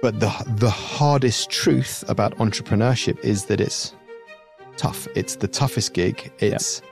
[0.00, 3.94] But the the hardest truth about entrepreneurship is that it's
[4.76, 5.08] tough.
[5.14, 6.30] It's the toughest gig.
[6.38, 6.82] It's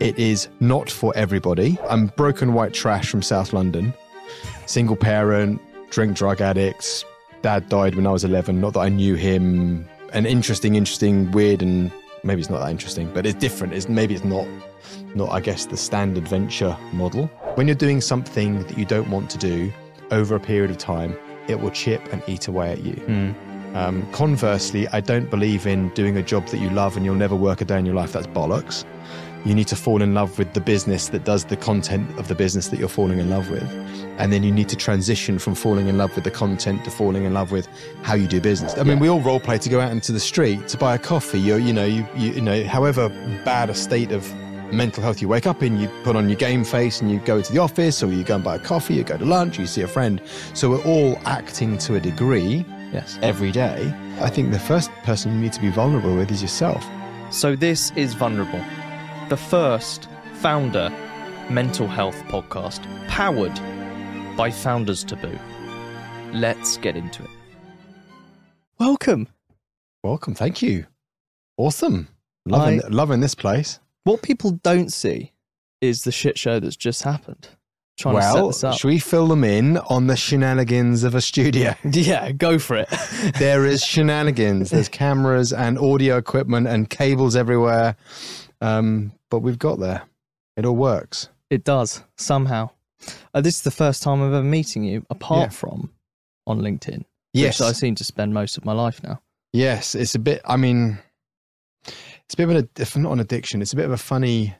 [0.00, 1.78] it is not for everybody.
[1.88, 3.94] I'm broken white trash from South London,
[4.66, 5.60] single parent,
[5.90, 7.04] drink drug addicts.
[7.40, 8.60] Dad died when I was 11.
[8.60, 9.88] Not that I knew him.
[10.12, 11.90] An interesting, interesting, weird, and
[12.22, 13.74] maybe it's not that interesting, but it's different.
[13.74, 14.46] It's maybe it's not
[15.14, 17.26] not I guess the standard venture model.
[17.54, 19.72] When you're doing something that you don't want to do
[20.10, 21.16] over a period of time,
[21.48, 22.94] it will chip and eat away at you.
[23.74, 27.34] Um, conversely, I don't believe in doing a job that you love and you'll never
[27.34, 28.12] work a day in your life.
[28.12, 28.84] That's bollocks.
[29.44, 32.34] You need to fall in love with the business that does the content of the
[32.34, 33.68] business that you're falling in love with.
[34.18, 37.24] And then you need to transition from falling in love with the content to falling
[37.24, 37.66] in love with
[38.02, 38.76] how you do business.
[38.78, 40.98] I mean, we all role play to go out into the street to buy a
[40.98, 41.40] coffee.
[41.40, 43.08] You're, you know, you, you, you know, however
[43.44, 44.32] bad a state of
[44.72, 47.40] mental health you wake up in, you put on your game face and you go
[47.42, 49.66] to the office or you go and buy a coffee, you go to lunch, you
[49.66, 50.20] see a friend.
[50.54, 53.18] So we're all acting to a degree Yes.
[53.22, 53.92] every day.
[54.20, 56.84] I think the first person you need to be vulnerable with is yourself.
[57.30, 58.62] So this is Vulnerable,
[59.28, 60.90] the first founder
[61.50, 63.54] mental health podcast powered
[64.36, 65.38] by Founders Taboo.
[66.32, 67.30] Let's get into it.
[68.78, 69.28] Welcome.
[70.02, 70.34] Welcome.
[70.34, 70.86] Thank you.
[71.56, 72.08] Awesome.
[72.46, 73.78] Loving, I- loving this place.
[74.04, 75.32] What people don't see
[75.80, 77.48] is the shit show that's just happened.
[77.98, 78.78] Trying to set this up.
[78.78, 81.74] should we fill them in on the shenanigans of a studio?
[81.84, 82.88] Yeah, go for it.
[83.38, 84.70] there is shenanigans.
[84.70, 87.96] There's cameras and audio equipment and cables everywhere.
[88.60, 90.02] Um, but we've got there.
[90.56, 91.28] It all works.
[91.50, 92.70] It does somehow.
[93.34, 95.58] Uh, this is the first time I'm ever meeting you, apart Yeah.
[95.58, 95.90] from
[96.46, 97.60] on LinkedIn, Yes.
[97.60, 99.20] which I seem to spend most of my life now.
[99.52, 100.40] Yes, it's a bit.
[100.46, 100.98] I mean,
[102.26, 104.54] it's a bit of an, if not an addiction, it's a bit of a funny.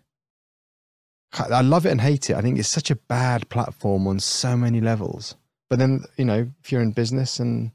[1.34, 2.36] I love it and hate it.
[2.36, 5.34] I think it's such a bad platform on so many levels.
[5.70, 7.70] But then, you know, if you're in business and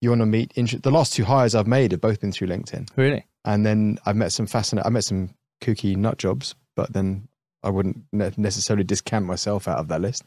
[0.00, 2.48] you want to meet, inter- the last two hires I've made have both been through
[2.48, 3.26] LinkedIn, Really?
[3.44, 4.86] and then I've met some fascinating.
[4.86, 7.28] I met some kooky nut jobs, but then
[7.62, 10.24] I wouldn't ne- necessarily discount myself out of that list.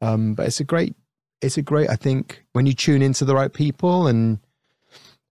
[0.00, 0.96] Um, but it's a great,
[1.40, 1.88] it's a great.
[1.90, 4.40] I think when you tune into the right people and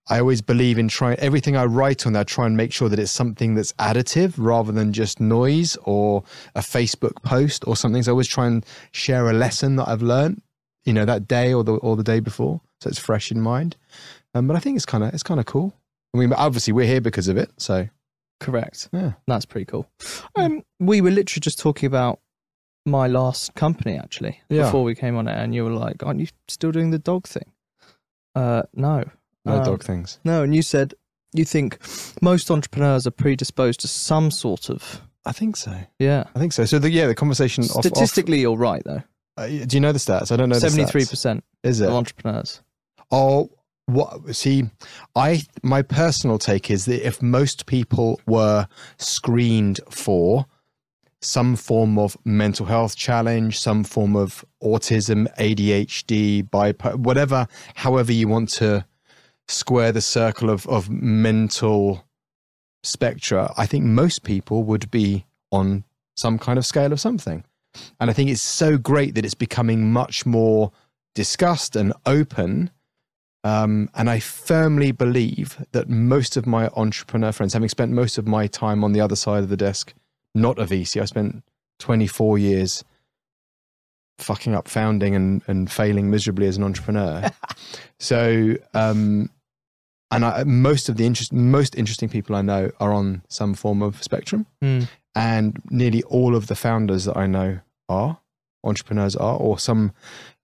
[0.09, 2.89] I always believe in trying everything I write on there, I try and make sure
[2.89, 6.23] that it's something that's additive rather than just noise or
[6.55, 8.01] a Facebook post or something.
[8.03, 10.41] So I always try and share a lesson that I've learned,
[10.85, 13.75] you know, that day or the or the day before, so it's fresh in mind.
[14.33, 15.73] Um, but I think it's kind of it's kind of cool.
[16.13, 17.87] I mean, obviously we're here because of it, so
[18.39, 18.89] Correct.
[18.93, 19.13] yeah.
[19.27, 19.87] That's pretty cool.
[20.35, 22.19] Um, we were literally just talking about
[22.85, 24.63] my last company actually Yeah.
[24.63, 27.27] before we came on it, and you were like, "Aren't you still doing the dog
[27.27, 27.51] thing?"
[28.35, 29.03] Uh, no,
[29.49, 30.19] No Um, dog things.
[30.23, 30.43] no.
[30.43, 30.93] And you said
[31.33, 31.77] you think
[32.21, 35.75] most entrepreneurs are predisposed to some sort of I think so.
[35.99, 36.23] yeah.
[36.35, 36.65] I think so.
[36.65, 39.03] So the yeah, the conversation off- off- Statistically, you're right though.
[39.37, 40.31] uh, do you know the stats?
[40.31, 40.57] I don't know.
[40.59, 41.87] Seventy-three percent Is it?
[41.87, 42.61] of entrepreneurs.
[43.11, 43.49] Oh,
[43.85, 44.35] what?
[44.35, 44.69] See,
[45.15, 48.67] I my personal take is that if most people were
[48.97, 50.45] screened for
[51.21, 57.45] some form of mental health challenge, some form of autism, ADHD, bipolar, whatever,
[57.75, 58.85] however you want to
[59.49, 62.05] square the circle of of mental
[62.83, 65.83] spectra, I think most people would be on
[66.15, 67.43] some kind of scale of something.
[67.99, 70.71] And I think it's so great that it's becoming much more
[71.15, 72.71] discussed and open.
[73.43, 78.27] Um, and I firmly believe that most of my entrepreneur friends, having spent most of
[78.27, 79.93] my time on the other side of the desk,
[80.35, 81.43] not a VC, I spent
[81.79, 82.83] 24 years
[84.17, 87.29] fucking up founding and, and failing miserably as an entrepreneur.
[87.99, 89.29] so, um,
[90.11, 93.81] and I, most of the interest, most interesting people I know are on some form
[93.81, 94.81] of spectrum Hmm.
[95.15, 98.19] and nearly all of the founders that I know are
[98.63, 99.93] entrepreneurs are, or some.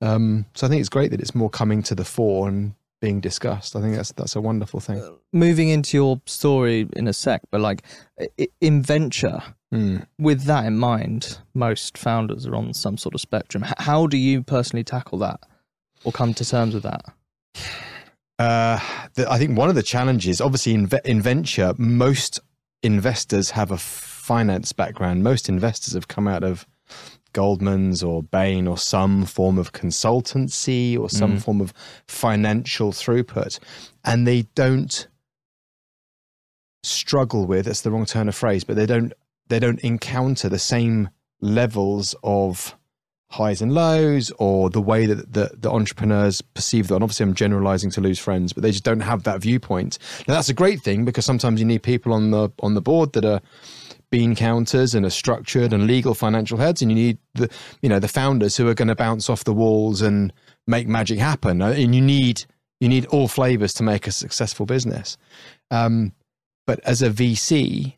[0.02, 3.20] Um, so I think it's great that it's more coming to the fore and being
[3.20, 3.76] discussed.
[3.76, 5.04] I think that's that's a wonderful thing.
[5.34, 7.84] Moving into your story in a sec, but like
[8.62, 9.42] in venture,
[9.74, 10.06] Mm.
[10.18, 13.66] with that in mind, most founders are on some sort of spectrum.
[13.80, 15.42] How do you personally tackle that
[16.06, 17.04] or come to terms with that?
[18.38, 18.80] Uh,
[19.14, 22.40] the, I think one of the challenges, obviously, in, in venture, most
[22.84, 25.24] investors have a finance background.
[25.24, 26.66] Most investors have come out of
[27.34, 31.42] Goldman's or Bain or some form of consultancy or some Mm.
[31.42, 31.74] form of
[32.08, 33.60] financial throughput,
[34.04, 35.08] and they don't
[36.84, 37.66] struggle with.
[37.66, 39.12] That's the wrong turn of phrase, but they don't
[39.48, 41.10] they don't encounter the same
[41.42, 42.76] levels of
[43.32, 46.96] highs and lows or the way that the, the entrepreneurs perceive that.
[46.96, 49.98] And obviously, I'm generalizing to lose friends, but they just don't have that viewpoint.
[50.28, 53.14] Now, that's a great thing because sometimes you need people on the on the board
[53.14, 53.42] that are
[54.12, 57.50] bean counters and are structured and legal financial heads, and you need the
[57.82, 60.32] you know the founders who are going to bounce off the walls and
[60.68, 61.62] make magic happen.
[61.62, 62.46] Uh, And you need
[62.80, 65.18] You need all flavors to make a successful business.
[65.72, 66.12] Um,
[66.68, 67.96] but as a VC,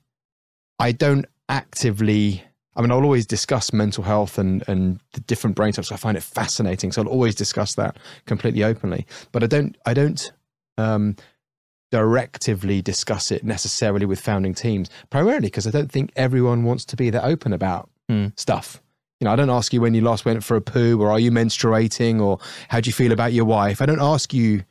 [0.79, 2.43] I don't actively.
[2.77, 5.91] I mean, I'll always discuss mental health and, and the different brain types.
[5.91, 9.07] I find it fascinating, so I'll always discuss that completely openly.
[9.31, 10.31] But I don't, I don't
[10.77, 11.15] um,
[11.91, 16.95] directively discuss it necessarily with founding teams, primarily because I don't think everyone wants to
[16.95, 18.27] be that open about Hmm.
[18.37, 18.81] stuff.
[19.19, 21.19] You know, I don't ask you when you last went for a poo, or are
[21.19, 22.39] you menstruating, or
[22.69, 23.81] how do you feel about your wife.
[23.81, 24.63] I don't ask you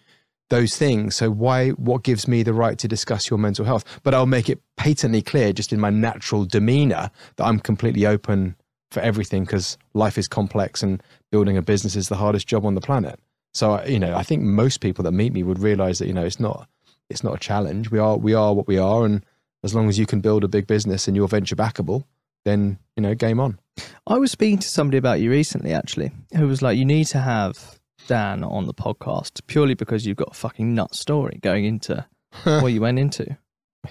[0.49, 1.17] those things.
[1.17, 1.71] So why?
[1.71, 3.85] What gives me the right to discuss your mental health?
[4.03, 8.57] But I'll make it patently clear, just in my natural demeanor, that I'm completely open
[8.91, 12.75] for everything because life is complex and building a business is the hardest job on
[12.75, 13.19] the planet.
[13.55, 16.25] So you know, I think most people that meet me would realize that you know
[16.25, 16.69] it's not
[17.11, 17.91] it's not a challenge.
[17.91, 19.25] We are we are what we are, and
[19.65, 22.05] as long as you can build a big business and you're venture backable,
[22.45, 23.59] then you know, game on.
[24.07, 27.19] I was speaking to somebody about you recently, actually, who was like, "You need to
[27.19, 27.76] have
[28.07, 32.07] Dan on the podcast purely because you've got a fucking nut story going into
[32.45, 33.37] what you went into."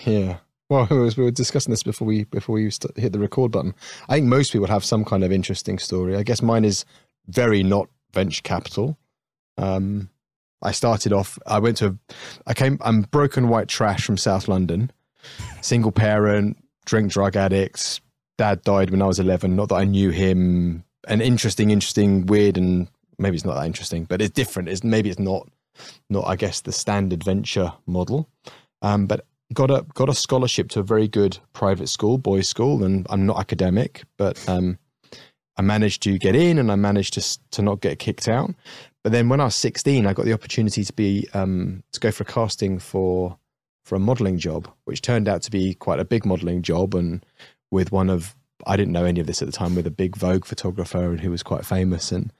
[0.05, 0.37] Yeah.
[0.69, 2.63] Well, we we were discussing this before we before we
[2.95, 3.75] hit the record button.
[4.09, 6.15] I think most people have some kind of interesting story.
[6.15, 6.85] I guess mine is
[7.27, 8.97] very not venture capital.
[9.57, 10.09] Um,
[10.61, 11.37] I started off.
[11.45, 11.97] I went to.
[12.47, 12.79] I came.
[12.81, 14.91] I'm broken white trash from South London.
[15.61, 18.01] Single parent, drink drug addicts.
[18.37, 19.55] Dad died when I was 11.
[19.55, 20.83] Not that I knew him.
[21.07, 24.69] An interesting, interesting, weird, and maybe it's not that interesting, but it's different.
[24.69, 25.47] It's maybe it's not,
[26.09, 28.29] not I guess the standard venture model.
[28.81, 32.83] Um, but got a got a scholarship to a very good private school, boys' school,
[32.83, 34.77] and I'm not academic, but um,
[35.57, 38.53] I managed to get in, and I managed to to not get kicked out.
[39.03, 42.11] But then when I was 16, I got the opportunity to be um, to go
[42.11, 43.37] for a casting for
[43.83, 47.25] for a modeling job, which turned out to be quite a big modeling job, and
[47.71, 48.35] with one of
[48.65, 51.19] I didn't know any of this at the time with a big Vogue photographer and
[51.19, 52.31] who was quite famous, and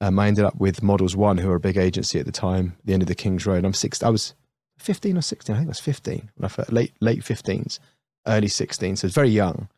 [0.00, 2.76] um, I ended up with Models One, who were a big agency at the time,
[2.84, 3.64] the end of the King's Road.
[3.64, 4.02] I'm six.
[4.02, 4.34] I was
[4.78, 5.54] 15 or 16.
[5.54, 7.78] I think I was 15 when I first, late late 15s,
[8.26, 8.98] early 16s.
[8.98, 9.68] So very young.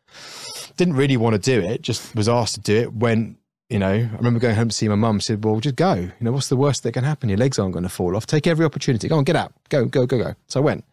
[0.77, 1.83] Didn't really want to do it.
[1.83, 2.93] Just was asked to do it.
[2.93, 5.19] When you know, I remember going home to see my mum.
[5.19, 5.95] She said, "Well, just go.
[5.95, 7.29] You know, what's the worst that can happen?
[7.29, 8.27] Your legs aren't going to fall off.
[8.27, 9.09] Take every opportunity.
[9.09, 9.53] Go on, get out.
[9.71, 10.85] Go, go, go, go." So I went,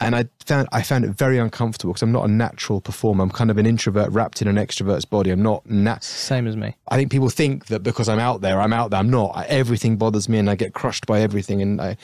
[0.00, 3.22] and I found I found it very uncomfortable because I'm not a natural performer.
[3.22, 5.30] I'm kind of an introvert wrapped in an extrovert's body.
[5.30, 6.04] I'm not nat.
[6.04, 6.74] Same as me.
[6.88, 9.00] I think people think that because I'm out there, I'm out there.
[9.00, 9.32] I'm not.
[9.34, 11.60] I, everything bothers me, and I get crushed by everything.
[11.60, 11.96] And I, you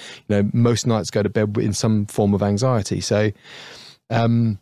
[0.43, 3.00] know, most nights go to bed in some form of anxiety.
[3.00, 3.32] So,
[4.11, 4.59] um,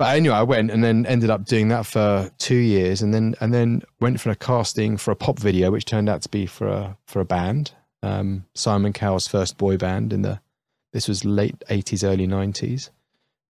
[0.00, 3.34] but anyway, I went and then ended up doing that for two years, and then
[3.42, 6.46] and then went for a casting for a pop video, which turned out to be
[6.46, 10.40] for a for a band, um, Simon Cowell's first boy band in the.
[10.94, 12.88] This was late '80s, early '90s,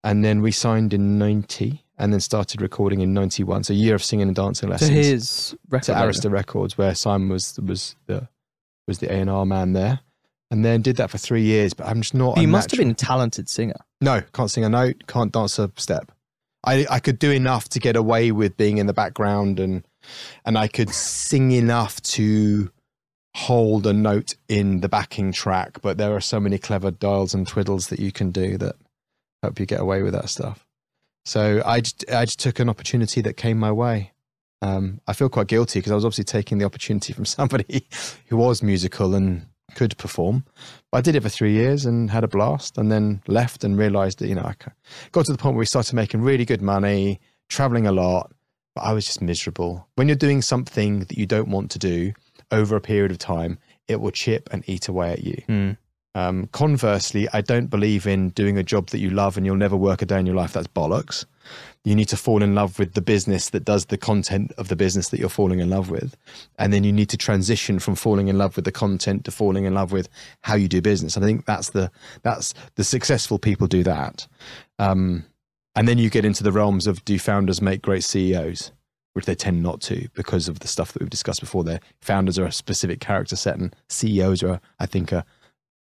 [0.02, 3.64] and then we signed in '90, and then started recording in '91.
[3.64, 5.84] So a year of singing and dancing lessons To his record.
[5.84, 5.92] to.
[5.92, 8.26] Arista Records, where Simon was was the
[8.86, 10.00] was the A and R man there,
[10.50, 11.74] and then did that for three years.
[11.74, 12.38] But I'm just not.
[12.38, 13.76] You must have been a talented singer.
[14.00, 16.10] No, can't sing a note, can't dance a step.
[16.68, 19.84] I I could do enough to get away with being in the background, and
[20.44, 22.70] and I could sing enough to
[23.34, 25.80] hold a note in the backing track.
[25.80, 28.76] But there are so many clever dials and twiddles that you can do that
[29.42, 30.66] help you get away with that stuff.
[31.24, 34.12] So I just I just took an opportunity that came my way.
[34.60, 37.86] Um, I feel quite guilty because I was obviously taking the opportunity from somebody
[38.26, 40.44] who was musical and could perform.
[40.90, 43.76] But I did it for three years and had a blast, and then left and
[43.76, 44.54] realised that you know I
[45.12, 48.32] got to the point where we started making really good money, traveling a lot,
[48.74, 49.86] but I was just miserable.
[49.96, 52.12] When you're doing something that you don't want to do
[52.50, 53.58] over a period of time,
[53.88, 55.42] it will chip and eat away at you.
[55.46, 55.70] Hmm.
[56.14, 59.76] Um, conversely, I don't believe in doing a job that you love and you'll never
[59.76, 60.52] work a day in your life.
[60.52, 61.24] That's bollocks.
[61.84, 64.76] You need to fall in love with the business that does the content of the
[64.76, 66.16] business that you're falling in love with.
[66.58, 69.64] And then you need to transition from falling in love with the content to falling
[69.64, 70.08] in love with
[70.42, 71.16] how you do business.
[71.16, 71.90] And I think that's the
[72.22, 74.26] that's the successful people do that.
[74.78, 75.24] Um,
[75.76, 78.72] and then you get into the realms of do founders make great CEOs?
[79.14, 81.64] Which they tend not to because of the stuff that we've discussed before.
[81.64, 85.24] Their founders are a specific character set, and CEOs are, I think, a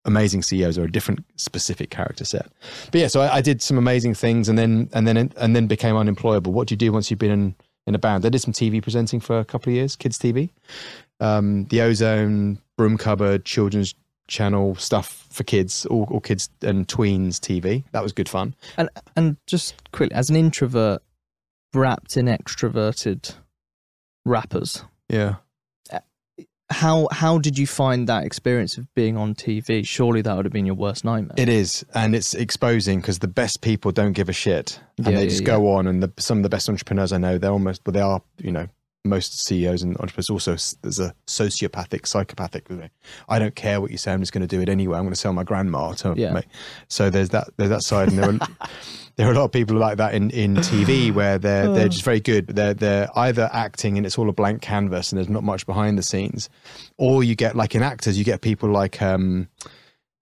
[0.04, 2.50] amazing CEOs are a different specific character set.
[2.90, 5.66] But yeah, so I, I did some amazing things, and then and then and then
[5.66, 6.52] became unemployable.
[6.52, 7.54] What do you do once you've been in
[7.86, 8.24] in a band?
[8.24, 10.50] I did some TV presenting for a couple of years, kids TV,
[11.20, 13.94] um, the Ozone, Broom Cupboard, Children's
[14.28, 17.82] Channel stuff for kids, all, all kids and tweens TV.
[17.90, 18.54] That was good fun.
[18.76, 21.02] And and just quickly, as an introvert
[21.74, 23.34] wrapped in extroverted
[24.24, 25.36] wrappers, Yeah.
[26.70, 29.86] How how did you find that experience of being on TV?
[29.86, 31.34] Surely that would have been your worst nightmare.
[31.36, 35.16] It is, and it's exposing because the best people don't give a shit, and Yeah,
[35.16, 35.46] they just yeah.
[35.46, 35.86] go on.
[35.86, 38.52] And the, some of the best entrepreneurs I know, they're almost, but they are, you
[38.52, 38.68] know,
[39.04, 42.66] most CEOs and entrepreneurs also there's a sociopathic, psychopathic.
[43.28, 44.12] I don't care what you say.
[44.12, 44.98] I'm just going to do it anyway.
[44.98, 46.32] I'm going to sell my grandma to Yeah.
[46.32, 46.46] make.
[46.88, 48.38] So there's that there's that side, and there are
[49.16, 52.04] there are a lot of people like that in in TV where they're they're just
[52.04, 52.46] very good.
[52.46, 55.64] But they're they're either acting and it's all a blank canvas and there's not much
[55.66, 56.50] behind the scenes,
[56.98, 59.00] or you get like in actors you get people like.
[59.02, 59.48] um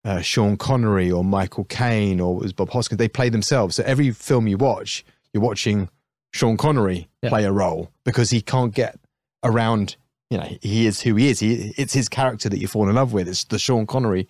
[0.05, 3.75] uh, Sean Connery or Michael Caine or it was Bob Hoskins, they play themselves.
[3.75, 5.89] So every film you watch, you're watching
[6.31, 7.29] Sean Connery Yeah.
[7.29, 8.99] play a role because he can't get
[9.43, 9.95] around.
[10.29, 11.39] You know, he is who he is.
[11.39, 13.27] He, it's his character that you fall in love with.
[13.27, 14.27] It's the Sean Connery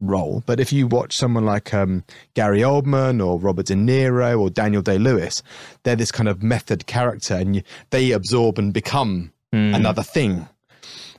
[0.00, 0.42] role.
[0.44, 2.02] But if you watch someone like um,
[2.34, 5.42] Gary Oldman or Robert De Niro or Daniel Day Lewis,
[5.84, 10.48] they're this kind of method character, and you, they absorb and become another thing.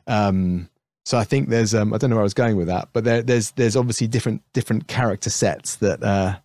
[0.07, 0.69] Um,
[1.05, 3.03] so I think there's um, I don't know where I was going with that, but
[3.05, 6.37] there, there's there's obviously different different character sets that uh,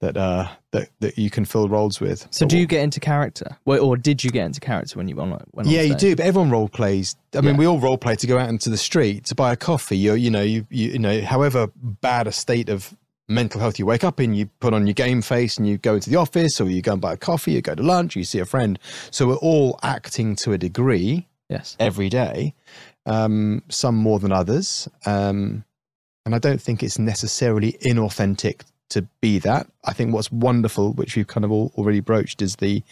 [0.00, 2.26] that uh, that that you can fill roles with.
[2.30, 5.08] So But do you get into character, Well, or did you get into character when
[5.08, 5.44] you went on?
[5.56, 6.14] On Yeah, you do.
[6.16, 7.16] But everyone role plays.
[7.34, 7.58] I mean, Yeah.
[7.60, 9.96] we all role play to go out into the street to buy a coffee.
[9.96, 12.94] You you know you you, you know however bad a state of
[13.28, 15.94] mental health you wake up in, you put on your game face and you go
[15.94, 18.24] into the office, or you go and buy a coffee, you go to lunch, you
[18.24, 18.78] see a friend.
[19.10, 21.26] So we're all acting to a degree.
[21.50, 21.76] Yes.
[21.78, 22.54] every day,
[23.06, 24.88] um, some more than others.
[25.04, 25.64] Um,
[26.24, 29.66] and I don't think it's necessarily inauthentic to be that.
[29.84, 32.82] I think what's wonderful, which we've kind of all already broached, is the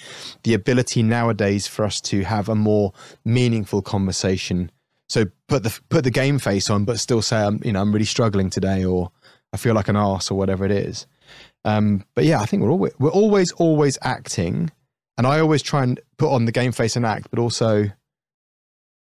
[0.43, 2.93] the ability nowadays for us to have a more
[3.25, 4.71] meaningful conversation.
[5.09, 7.93] So put the put the game face on, but still say, I'm, you know, I'm
[7.93, 9.11] really struggling today, or
[9.53, 11.07] I feel like an ass, or whatever it is.
[11.65, 14.71] Um, but yeah, I think we're always we're always always acting,
[15.19, 17.91] and I always try and put on the game face and act, but also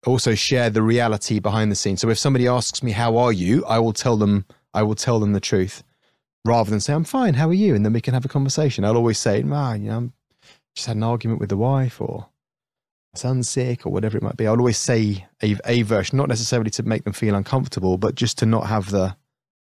[0.06, 2.02] also share the reality behind the scenes.
[2.02, 5.20] So if somebody asks me how are you, I will tell them I will tell
[5.20, 5.84] them the truth,
[6.46, 7.36] rather than say I'm fine.
[7.36, 7.76] How are you?
[7.76, 8.86] And then we can have a conversation.
[8.86, 10.14] I'll always say, "Man, you know, I'm
[10.76, 12.28] just had an argument with the wife, or
[13.14, 16.30] my son's sick, or whatever it might be." I'll always say a, a version, not
[16.30, 19.16] necessarily to make them feel uncomfortable, but just to not have the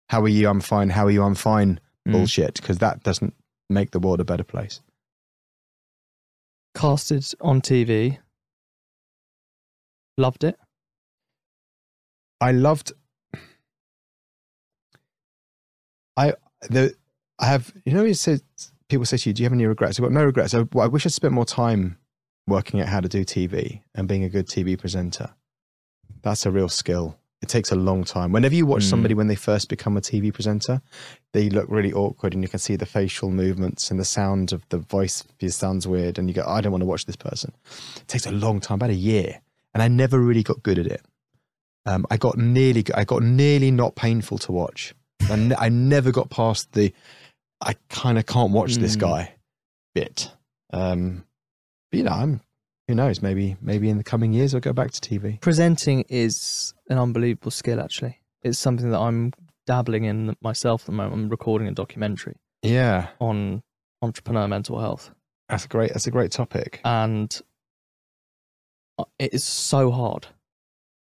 [0.09, 0.49] "How are you?
[0.49, 0.91] I'm fine.
[0.91, 1.23] How are you?
[1.23, 2.12] I'm fine." Mm.
[2.12, 3.35] bullshit because that doesn't
[3.71, 4.81] make the world a better place.
[6.75, 8.19] Casted on TV.
[10.19, 10.59] Loved it.
[12.41, 12.93] I loved.
[16.17, 16.35] I
[16.71, 16.95] the
[17.38, 18.42] I have you know it says
[18.88, 20.54] people say to you, "Do you have any regrets?" I've got no regrets.
[20.54, 21.99] I, I wish I'd spent more time
[22.47, 25.31] working out how to do TV and being a good TV presenter.
[26.23, 27.16] That's a real skill.
[27.40, 28.31] It takes a long time.
[28.31, 28.90] Whenever you watch Mm.
[28.90, 30.81] somebody when they first become a TV presenter,
[31.33, 34.62] they look really awkward, and you can see the facial movements and the sound of
[34.69, 37.52] the voice sounds weird, and you go, "I don't want to watch this person."
[37.97, 39.40] It takes a long time, about a year,
[39.75, 41.02] and I never really got good at it.
[41.85, 44.95] Um, I got nearly, I got nearly not painful to watch.
[45.31, 46.93] I, ne- I never got past the,
[47.61, 49.00] I kind of can't watch this Mm.
[49.00, 49.35] guy
[49.95, 50.31] bit.
[50.73, 51.25] Um,
[51.91, 52.41] but you know, I'm,
[52.88, 53.23] who knows?
[53.23, 55.41] Maybe, maybe in the coming years I'll go back to TV.
[55.41, 57.81] Presenting is an unbelievable skill.
[57.81, 59.33] Actually, it's something that I'm
[59.67, 61.14] dabbling in myself at the moment.
[61.14, 63.62] I'm recording a documentary Yeah, on
[64.02, 65.11] entrepreneur mental health,
[65.49, 66.81] that's a great, that's a great topic.
[66.85, 67.41] and
[68.99, 70.26] uh, it is so hard.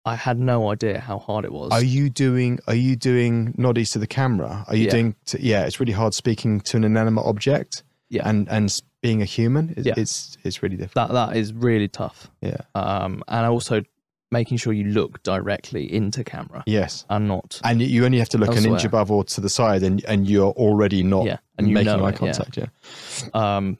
[0.10, 1.72] I had no idea how hard it was.
[1.72, 2.60] Are you doing?
[2.68, 4.66] Are you doing noddies to the camera?
[4.68, 4.92] Are you Yeah.
[4.92, 5.16] doing?
[5.28, 7.84] To, yeah, it's really hard speaking to an inanimate object.
[8.12, 8.28] Yeah.
[8.28, 9.94] and and being a human, it, Yeah.
[9.96, 11.10] it's it's really difficult.
[11.10, 12.28] that that is really tough.
[12.42, 12.58] Yeah.
[12.74, 13.84] Um, and also
[14.32, 18.38] making sure you look directly into camera Yes, and not and you only have to
[18.40, 21.68] look an inch above or to the side, and and you're already not yeah, and
[21.68, 22.18] you making eye it, yeah.
[22.18, 22.58] contact.
[22.58, 22.68] Yeah.
[23.34, 23.78] Um,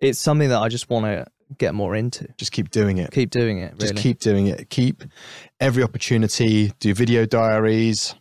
[0.00, 2.28] it's something that I just want to get more into.
[2.36, 3.10] just keep doing it.
[3.10, 3.72] Keep doing it.
[3.74, 3.92] Really.
[3.92, 4.68] Just keep doing it.
[4.70, 5.04] Keep
[5.60, 6.72] every opportunity.
[6.80, 8.14] Do video diaries.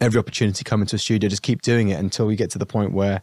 [0.00, 1.28] Every opportunity come into a studio.
[1.28, 3.22] Just keep doing it until we get to the point where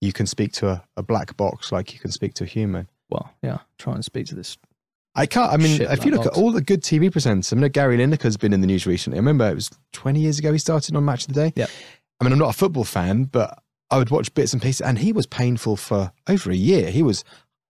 [0.00, 2.88] you can speak to a, a black box like you can speak to a human.
[3.08, 3.58] well, yeah.
[3.78, 4.58] Try and speak to this.
[5.14, 5.52] I can't.
[5.52, 6.36] I mean, Shit, if you look box.
[6.36, 9.18] at all the good TV presenters, I mean, Gary Lineker's been in the news recently.
[9.18, 11.52] I remember it was 20 years ago he started on Match of the Day.
[11.54, 11.66] Yeah.
[12.20, 14.98] I mean, I'm not a football fan, but I would watch bits and pieces, and
[14.98, 16.90] he was painful for over a year.
[16.90, 17.24] He was,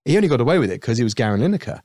[0.04, 1.80] he only got away with it because he was Gary Lineker.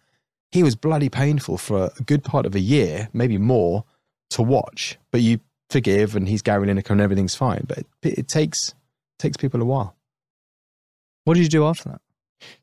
[0.52, 3.84] He was bloody painful for a good part of a year, maybe more,
[4.32, 4.98] to watch.
[5.12, 7.66] But you forgive, and he's Gary Lineker, and everything's fine.
[7.68, 7.86] But it,
[8.20, 8.74] it takes
[9.20, 9.96] takes people a while.
[11.26, 12.02] What did you do after that?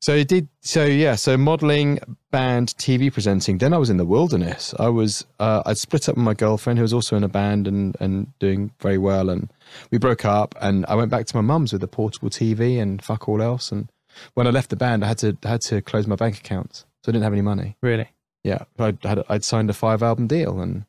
[0.00, 0.48] So it did.
[0.60, 1.16] So yeah.
[1.16, 1.98] So modeling,
[2.30, 3.58] band, TV presenting.
[3.58, 4.74] Then I was in the wilderness.
[4.78, 5.26] I was.
[5.38, 8.38] Uh, I'd split up with my girlfriend, who was also in a band and and
[8.38, 9.30] doing very well.
[9.30, 9.52] And
[9.90, 10.54] we broke up.
[10.60, 13.72] And I went back to my mum's with a portable TV and fuck all else.
[13.72, 13.88] And
[14.34, 17.10] when I left the band, I had to had to close my bank accounts, so
[17.10, 17.76] I didn't have any money.
[17.82, 18.08] Really?
[18.42, 20.84] Yeah, I'd had, I'd signed a five album deal, and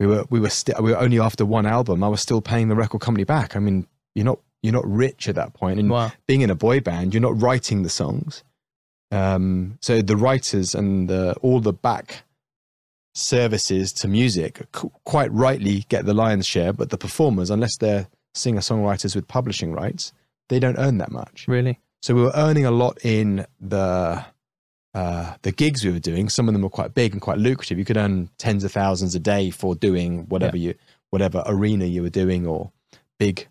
[0.00, 2.02] we were we were still we were only after one album.
[2.02, 3.56] I was still paying the record company back.
[3.56, 5.78] I mean, you're not you're not rich at that point.
[5.78, 6.12] and Wow.
[6.26, 8.42] being in a boy band, you're not writing the songs.
[9.12, 12.24] Um, so the writers and the, all the back
[13.14, 18.08] services to music qu- quite rightly get the lion's share, but the performers, unless they're
[18.34, 20.12] singer songwriters with publishing rights,
[20.48, 21.46] they don't earn that much.
[21.48, 21.78] Really?
[22.02, 24.24] So we were earning a lot in the
[24.94, 26.28] uh, the gigs we were doing.
[26.30, 27.78] Some of them were quite big and quite lucrative.
[27.78, 30.74] You could earn tens of thousands a day for doing whatever you
[31.10, 32.72] whatever arena you were doing or
[33.18, 33.46] big.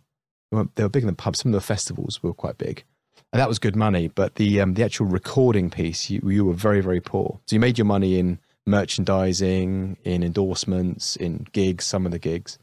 [0.51, 1.39] They were, they were big in the pubs.
[1.39, 2.83] Some of the festivals were quite big,
[3.31, 4.07] and that was good money.
[4.07, 7.39] But the um, the actual recording piece, you you were very very poor.
[7.45, 11.85] So you made your money in merchandising, in endorsements, in gigs.
[11.85, 12.57] Some of the gigs.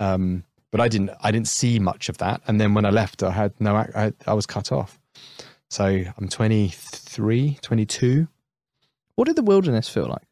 [0.00, 2.40] Um, but I didn't I didn't see much of that.
[2.46, 4.99] And then when I left, I had no I, I was cut off.
[5.68, 8.28] So I'm 23, 22.
[9.14, 10.26] What did the wilderness feel like?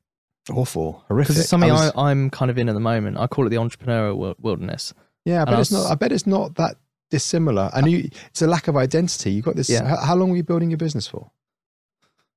[0.50, 1.28] Awful, horrific.
[1.28, 3.18] Because it's something I am kind of in at the moment.
[3.18, 4.94] I call it the entrepreneurial wilderness.
[5.24, 5.90] yeah, I and bet I it's not.
[5.90, 6.76] I bet it's not that
[7.10, 7.70] dissimilar.
[7.74, 9.32] And uh, you, it's a lack of identity.
[9.32, 9.68] You've got this.
[9.68, 9.86] Yeah.
[9.86, 11.30] How, how long were you building your business for?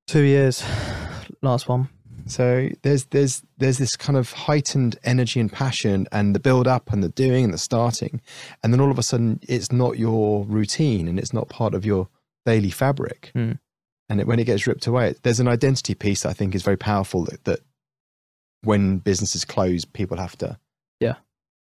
[0.07, 0.63] Two years,
[1.41, 1.89] last one.
[2.27, 6.91] So there's there's there's this kind of heightened energy and passion, and the build up,
[6.91, 8.21] and the doing, and the starting,
[8.61, 11.85] and then all of a sudden it's not your routine, and it's not part of
[11.85, 12.09] your
[12.45, 13.31] daily fabric.
[13.33, 13.53] Hmm.
[14.09, 16.63] And it, when it gets ripped away, there's an identity piece that I think is
[16.63, 17.23] very powerful.
[17.25, 17.59] That, that
[18.63, 20.57] when businesses close, people have to
[20.99, 21.15] Yeah.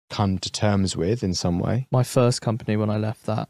[0.09, 1.87] come to terms with in some way.
[1.91, 3.49] My first company, when I left that,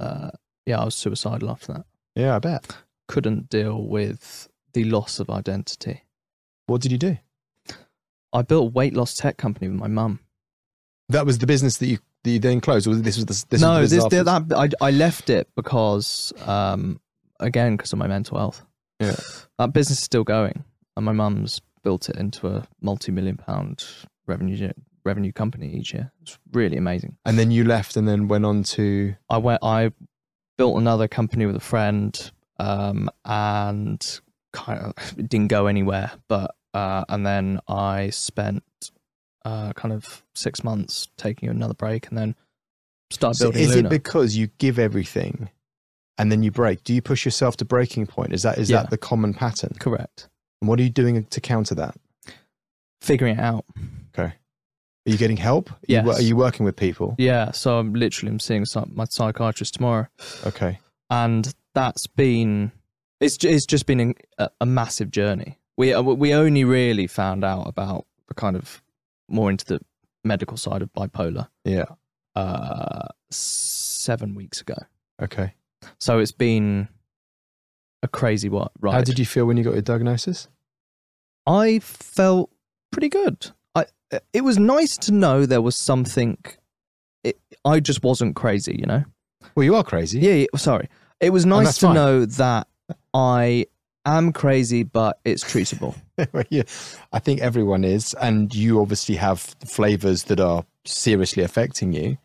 [0.00, 0.30] uh,
[0.66, 1.86] yeah, I was suicidal after that.
[2.16, 2.76] Yeah, I bet.
[3.08, 6.02] Couldn't deal with the loss of identity.
[6.66, 7.18] What did you do?
[8.32, 10.18] I built a weight loss tech company with my mum.
[11.08, 11.98] That was the business that you,
[12.32, 12.86] you then closed.
[12.86, 16.32] Or this was the this no, was the this, that I, I left it because,
[16.46, 17.00] um,
[17.40, 18.64] again, because of my mental health.
[19.00, 19.16] Yeah.
[19.58, 20.64] That business is still going,
[20.96, 23.84] and my mum's built it into a multi-million pound
[24.26, 24.72] revenue
[25.04, 26.10] revenue company each year.
[26.22, 27.16] It's really amazing.
[27.24, 29.62] And then you left, and then went on to I went.
[29.62, 29.90] I
[30.56, 34.20] built another company with a friend, um, and
[34.52, 36.12] kind of didn't go anywhere.
[36.28, 38.62] But uh, and then I spent
[39.44, 42.34] uh, kind of six months taking another break, and then
[43.10, 43.88] started So building is Luna.
[43.88, 45.50] it because you give everything
[46.18, 46.84] and then you break?
[46.84, 48.32] Do you push yourself to breaking point?
[48.32, 48.82] Is that is Yeah.
[48.82, 49.74] that the common pattern?
[49.78, 50.28] Correct.
[50.60, 51.96] And what are you doing to counter that?
[53.02, 53.64] Figuring it out.
[54.18, 54.32] Okay.
[55.06, 55.70] Are you getting help?
[55.70, 57.14] Are you, are you working with people?
[57.18, 57.50] Yeah.
[57.50, 60.06] So I'm literally I'm seeing some, my psychiatrist tomorrow,
[60.46, 60.78] Okay.
[61.10, 62.72] and that's been
[63.20, 65.58] it's it's just been a, a massive journey.
[65.76, 68.80] We uh, we only really found out about the kind of
[69.28, 69.80] more into the
[70.24, 71.84] medical side of bipolar Yeah.
[72.34, 74.76] uh, seven weeks ago.
[75.22, 75.54] Okay.
[75.98, 76.88] So it's been
[78.02, 78.94] a crazy what right.
[78.94, 80.48] How did you feel when you got your diagnosis?
[81.46, 82.50] I felt
[82.90, 83.50] pretty good.
[83.74, 83.86] I
[84.32, 86.38] it was nice to know there was something.
[87.22, 89.04] It, I just wasn't crazy, you know.
[89.54, 90.20] Well, you are crazy.
[90.20, 90.88] Yeah, yeah sorry.
[91.20, 91.94] It was nice to fine.
[91.94, 92.66] know that
[93.12, 93.66] I
[94.04, 95.94] am crazy, but it's treatable.
[96.50, 96.62] yeah.
[97.12, 102.18] I think everyone is, and you obviously have flavors that are seriously affecting you.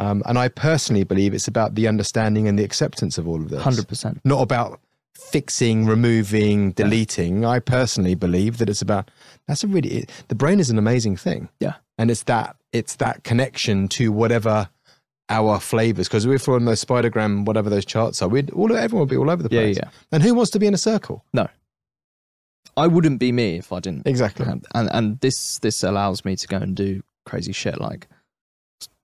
[0.00, 3.50] Um, and I personally believe it's about the understanding and the acceptance of all of
[3.50, 3.62] this.
[3.62, 4.20] Hundred percent.
[4.24, 4.80] not about
[5.14, 7.44] fixing, removing, deleting.
[7.44, 9.10] I personally believe that it's about
[9.48, 11.48] that's a really the brain is an amazing thing.
[11.58, 11.74] Yeah.
[11.98, 14.68] and it's that it's that connection to whatever
[15.28, 16.08] our flavors.
[16.08, 19.30] Because we're on those spidergram, whatever those charts are, we'd all everyone would be all
[19.30, 19.76] over the place.
[19.76, 19.84] yeah.
[19.86, 19.90] yeah.
[20.12, 21.24] And who wants to be in a circle?
[21.32, 21.48] No
[22.78, 24.06] i wouldn't be me if I didn't.
[24.06, 24.46] Exactly.
[24.46, 28.08] have- and and this this allows me to go and do crazy shit like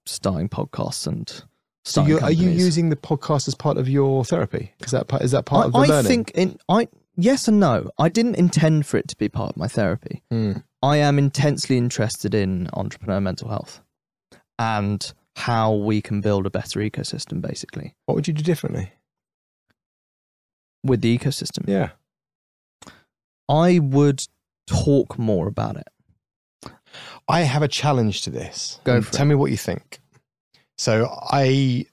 [0.07, 1.45] starting podcasts and.
[1.87, 4.73] So are you using the podcast as part of your therapy?
[4.81, 5.93] Is that part, is that part I, of the learning?
[5.93, 6.09] I learning?
[6.09, 7.91] think in I yes and no.
[7.99, 10.23] I didn't intend for it to be part of my therapy.
[10.31, 10.53] Hmm.
[10.83, 13.83] I am intensely interested in entrepreneur mental health
[14.59, 18.93] and how we can build a better ecosystem basically What would you do differently?
[20.85, 21.67] with the ecosystem.
[21.67, 21.91] Yeah.
[23.49, 24.27] I would
[24.67, 26.71] talk more about it.
[27.27, 28.81] I have a challenge to this.
[28.85, 29.99] Go mm, for Tell me what you think.
[30.77, 31.87] So I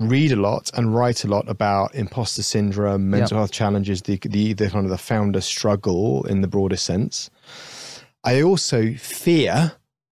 [0.00, 4.52] read a lot and write a lot about imposter syndrome, mental health challenges, the, the
[4.52, 7.30] the kind of the founder struggle in the broadest sense.
[8.22, 9.72] I also fear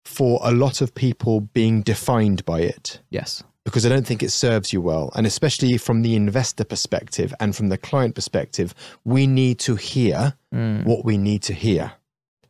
[0.05, 3.43] for a lot of people being defined by it Yes.
[3.63, 5.11] because I don't think it serves you well.
[5.15, 8.73] And especially from the investor perspective and from the client perspective,
[9.05, 10.83] we need to hear Mm.
[10.85, 11.93] what we need to hear.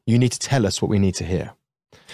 [0.07, 1.51] You need to tell us what we need to hear.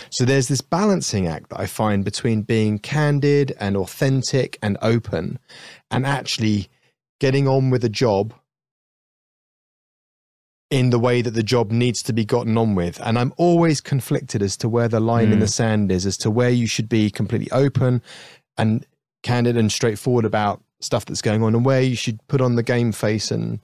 [0.10, 5.40] So there's this balancing act that I find between being candid and authentic and open
[5.90, 6.70] and actually
[7.20, 8.34] getting on with a job
[10.70, 13.00] in the way that the job needs to be gotten on with.
[13.04, 15.42] And I'm always conflicted as to where the line in Mm.
[15.42, 18.02] the sand is, as to where you should be completely open
[18.58, 18.86] and
[19.24, 22.64] candid and straightforward about stuff that's going on and where you should put on the
[22.64, 23.60] game face and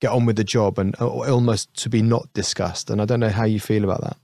[0.00, 2.90] get on with the job and almost to be not discussed.
[2.90, 4.16] And I don't know how you feel about that.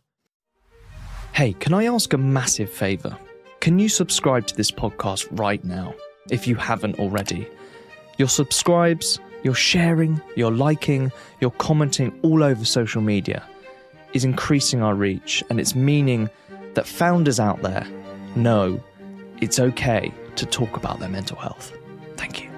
[1.32, 3.16] Hey, can I ask a massive favour?
[3.60, 5.94] Can you subscribe to this podcast right now
[6.30, 7.46] if you haven't already?
[8.18, 13.42] Your subscribes, your sharing, your liking, your commenting all over social media
[14.12, 16.28] is increasing our reach and it's meaning
[16.74, 17.86] that founders out there
[18.36, 18.78] know
[19.40, 21.74] it's okay to talk about their mental health.
[22.18, 22.50] Thank you.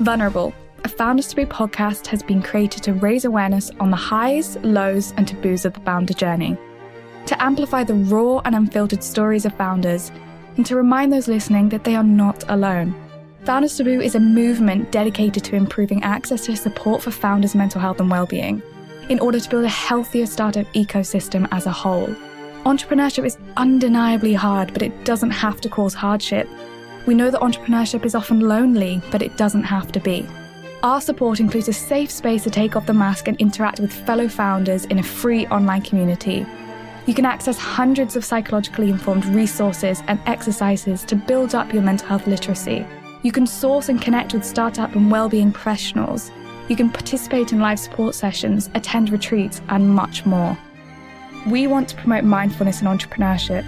[0.00, 5.12] Vulnerable, a Founders Taboo podcast, has been created to raise awareness on the highs, lows,
[5.18, 6.56] and taboos of the founder journey,
[7.26, 10.10] to amplify the raw and unfiltered stories of founders,
[10.56, 12.94] and to remind those listening that they are not alone.
[13.46, 18.00] Founders Taboo is a movement dedicated to improving access to support for founders' mental health
[18.00, 18.60] and well-being
[19.08, 22.08] in order to build a healthier startup ecosystem as a whole.
[22.64, 26.48] Entrepreneurship is undeniably hard, but it doesn't have to cause hardship.
[27.06, 30.26] We know that entrepreneurship is often lonely, but it doesn't have to be.
[30.82, 34.26] Our support includes a safe space to take off the mask and interact with fellow
[34.26, 36.44] founders in a free online community.
[37.06, 42.08] You can access hundreds of psychologically informed resources and exercises to build up your mental
[42.08, 42.84] health literacy.
[43.22, 46.30] You can source and connect with startup and well-being professionals.
[46.68, 50.56] You can participate in live support sessions, attend retreats, and much more.
[51.46, 53.64] We want to promote mindfulness and entrepreneurship,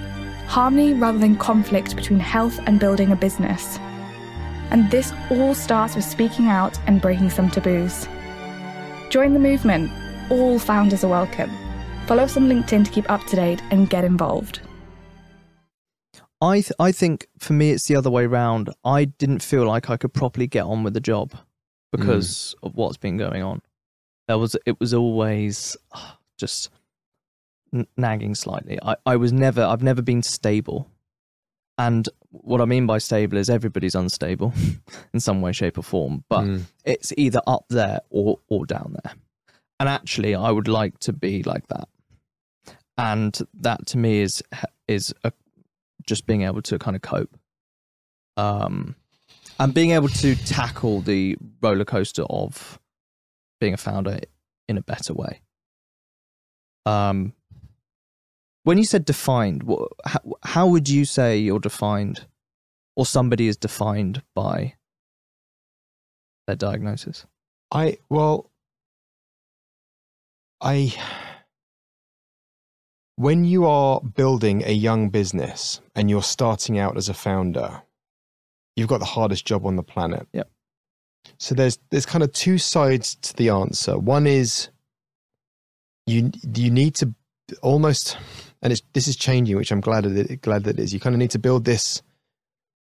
[0.46, 3.78] harmony rather than conflict between health and building a business.
[4.70, 8.08] And this all starts with speaking out and breaking some taboos.
[9.10, 9.90] Join the movement.
[10.30, 11.50] All founders are welcome.
[12.06, 14.60] Follow us on LinkedIn to keep up to date and get involved.
[16.40, 18.70] I th- I think for me it's the other way around.
[18.84, 21.32] I didn't feel like I could properly get on with the job
[21.90, 22.66] because mm.
[22.66, 23.62] of what's been going on.
[24.28, 26.70] There was it was always uh, just
[27.74, 28.78] n- nagging slightly.
[28.82, 30.88] I, I was never I've never been stable.
[31.76, 34.52] And what I mean by stable is everybody's unstable
[35.14, 36.24] in some way, shape, or form.
[36.28, 36.62] But mm.
[36.84, 39.14] it's either up there or or down there.
[39.80, 41.88] And actually, I would like to be like that.
[42.96, 44.42] And that to me is
[44.88, 45.32] is a,
[46.08, 47.38] just being able to kind of cope.
[48.36, 48.96] Um,
[49.60, 52.80] and being able to tackle the roller coaster of
[53.60, 54.20] being a founder
[54.68, 55.42] in a better way.
[56.86, 57.34] Um,
[58.64, 62.26] when you said defined, what, how, how would you say you're defined,
[62.96, 64.74] or somebody is defined by
[66.46, 67.26] their diagnosis?
[67.70, 68.50] I well,
[70.60, 70.94] I
[73.18, 77.82] when you are building a young business and you're starting out as a founder,
[78.76, 80.28] you've got the hardest job on the planet.
[80.32, 80.48] Yep.
[81.38, 83.98] So there's there's kind of two sides to the answer.
[83.98, 84.68] One is
[86.06, 87.12] you you need to
[87.60, 88.16] almost
[88.62, 90.94] and it's this is changing, which I'm glad that it, glad that it is.
[90.94, 92.02] You kind of need to build this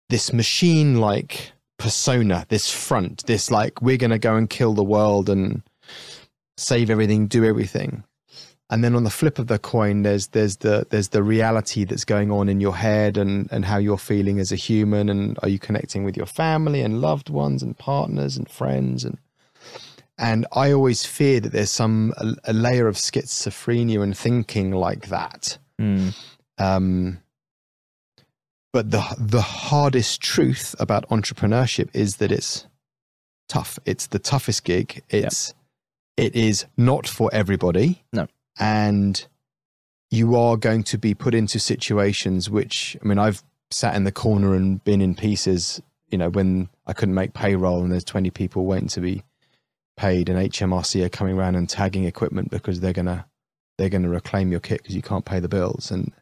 [0.09, 4.83] this machine like persona, this front, this like we're going to go and kill the
[4.83, 5.63] world and
[6.57, 8.03] save everything, do everything
[8.71, 12.05] and then on the flip of the coin there's there's the there's the reality that's
[12.05, 15.49] going on in your head and and how you're feeling as a human and are
[15.49, 19.17] you connecting with your family and loved ones and partners and friends and
[20.17, 25.07] and I always fear that there's some a, a layer of schizophrenia and thinking like
[25.07, 25.57] that.
[25.79, 26.15] Mm.
[26.59, 27.21] Um,
[28.71, 32.67] but the the hardest truth about entrepreneurship is that it's
[33.49, 33.79] tough.
[33.85, 35.01] It's the toughest gig.
[35.09, 35.55] It's
[36.17, 36.27] yep.
[36.27, 38.03] it is not for everybody.
[38.13, 38.27] No
[38.61, 39.27] and
[40.09, 44.11] you are going to be put into situations which I mean I've sat in the
[44.11, 48.29] corner and been in pieces you know when I couldn't make payroll and there's 20
[48.29, 49.23] people waiting to be
[49.97, 53.25] paid and HMRC are coming around and tagging equipment because they're going to
[53.77, 56.13] they're going to reclaim your kit because you can't pay the bills and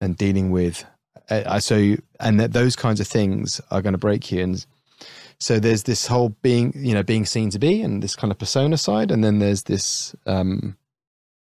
[0.00, 0.84] and dealing with
[1.30, 4.42] uh, so and that those kinds of things are going to break you.
[4.42, 4.66] And
[5.38, 8.38] so there's this whole being you know being seen to be and this kind of
[8.38, 9.10] persona side.
[9.10, 10.76] And then there's this um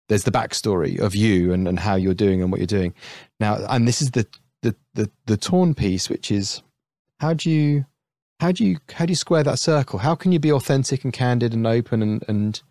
[0.09, 2.93] there's the backstory of you and, and how you're doing and what you're doing.
[3.39, 4.27] Now and this is the
[4.61, 6.61] the the, the torn piece which is
[7.19, 7.85] how do you
[8.39, 9.99] how do you how do you square that circle?
[9.99, 12.61] How can you be authentic and candid and open and and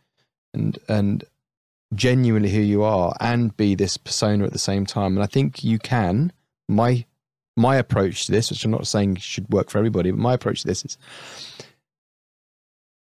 [0.54, 1.24] and and
[1.94, 5.16] genuinely who you are and be this persona at the same time?
[5.16, 6.32] And i think you can.
[6.68, 7.04] My
[7.56, 10.62] my approach to this which i'm not saying should work for everybody but my approach
[10.62, 10.96] to this is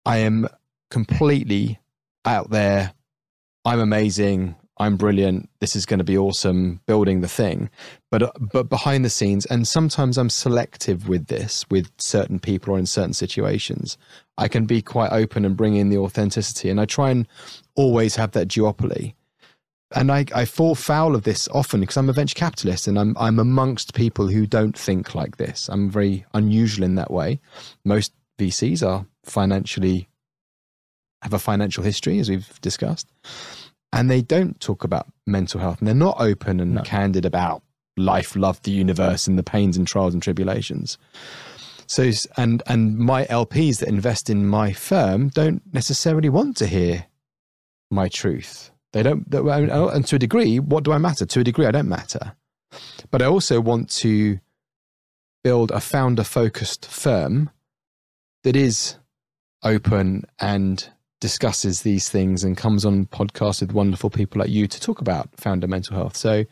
[0.06, 0.48] i am
[0.92, 1.80] completely
[2.26, 2.94] out there
[3.66, 4.56] I'm amazing.
[4.78, 5.50] I'm brilliant.
[5.60, 6.82] This is going to be awesome.
[6.86, 7.70] Building the thing,
[8.12, 12.76] but uh, but behind the scenes, and sometimes I'm selective with this with certain people
[12.76, 13.98] or in certain situations.
[14.38, 17.28] I can be quite open and bring in the authenticity, and I try and
[17.76, 19.16] always have that duopoly.
[19.96, 23.16] And I, I fall foul of this often because I'm a venture capitalist and I'm
[23.18, 25.70] I'm amongst people who don't think like this.
[25.70, 27.40] I'm very unusual in that way.
[27.86, 30.10] Most VCs are financially
[31.26, 33.08] have a financial history, as we've discussed,
[33.96, 36.82] and they don't talk about mental health, and they're not open and No.
[36.84, 37.64] candid about
[37.98, 40.98] life, love, the universe, and the pains and trials and tribulations.
[41.88, 47.06] So, and and my LPs that invest in my firm don't necessarily want to hear
[47.90, 48.72] my truth.
[48.94, 51.26] They don't, and to a degree, what do I matter?
[51.26, 52.36] To a degree, I don't matter.
[53.12, 54.40] But I also want to
[55.44, 57.50] build a founder focused firm
[58.44, 58.96] that is
[59.64, 60.90] open and
[61.26, 65.28] discusses these things and comes on podcasts with wonderful people like you to talk about
[65.38, 66.16] founder mental health.
[66.16, 66.46] So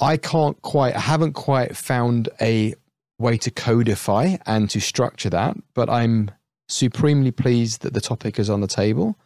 [0.00, 2.74] I can't quite, I haven't quite found a
[3.18, 6.30] way to codify and to structure that, but I'm
[6.68, 9.16] supremely pleased that the topic is on the table.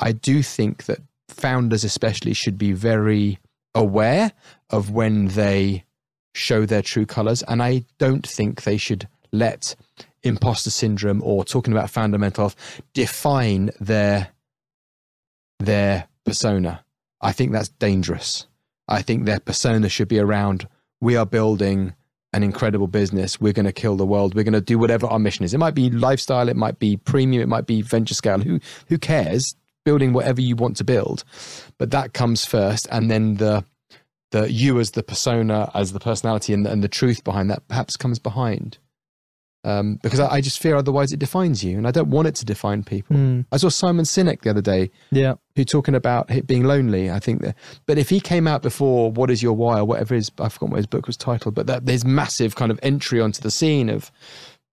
[0.00, 3.38] I do think that founders, especially, should be very
[3.74, 4.32] aware
[4.70, 5.84] of when they
[6.34, 7.42] show their true colors.
[7.42, 9.76] And I don't think they should let
[10.24, 14.28] imposter syndrome or talking about founder mental health define their
[15.60, 16.84] their persona.
[17.20, 18.46] I think that's dangerous.
[18.88, 20.68] I think their persona should be around
[21.00, 21.94] we are building
[22.32, 23.40] an incredible business.
[23.40, 24.34] We're going to kill the world.
[24.34, 25.54] We're going to do whatever our mission is.
[25.54, 28.40] It might be lifestyle, it might be premium, it might be venture scale.
[28.40, 28.58] Who
[28.88, 29.54] who cares?
[29.84, 31.24] Building whatever you want to build.
[31.78, 33.64] But that comes first and then the
[34.32, 37.96] the you as the persona, as the personality and, and the truth behind that perhaps
[37.96, 38.78] comes behind.
[39.64, 42.34] Um, because I, I just fear otherwise it defines you, and I don't want it
[42.36, 43.16] to define people.
[43.16, 45.34] Mm, I saw Simon Sinek the other day yeah.
[45.56, 47.10] who talking about it being lonely.
[47.10, 50.14] I think that, but if he came out before "What Is Your Why" or whatever
[50.14, 53.20] his, I forgot what his book was titled, but that there's massive kind of entry
[53.22, 54.12] onto the scene of,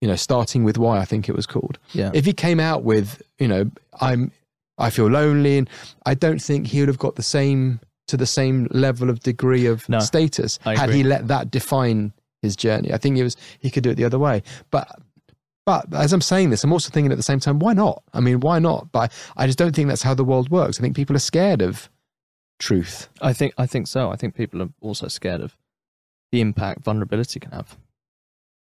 [0.01, 1.79] you know, starting with why I think it was called.
[1.93, 2.11] Yeah.
[2.13, 4.31] If he came out with, you know, I'm,
[4.77, 5.69] I feel lonely, and
[6.05, 9.67] I don't think he would have got the same to the same level of degree
[9.67, 12.93] of No, status had he let that define his journey.
[12.93, 14.87] I think it was he could do it the other way, but.
[15.63, 18.01] But as I'm saying this, I'm also thinking at the same time, why not?
[18.15, 18.91] I mean, why not?
[18.91, 20.79] But I just don't think that's how the world works.
[20.79, 21.87] I think people are scared of
[22.57, 23.09] truth.
[23.21, 24.09] I think I think so.
[24.11, 25.55] I think people are also scared of
[26.31, 27.77] the impact vulnerability can have.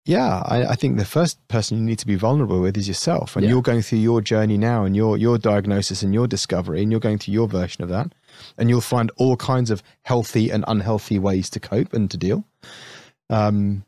[0.04, 3.36] Yeah, I, I think the first person you need to be vulnerable with is yourself.
[3.36, 3.52] And Yeah.
[3.52, 7.00] you're going through your journey now and your your diagnosis and your discovery, and you're
[7.00, 8.12] going through your version of that.
[8.58, 12.44] And you'll find all kinds of healthy and unhealthy ways to cope and to deal.
[13.32, 13.84] Um,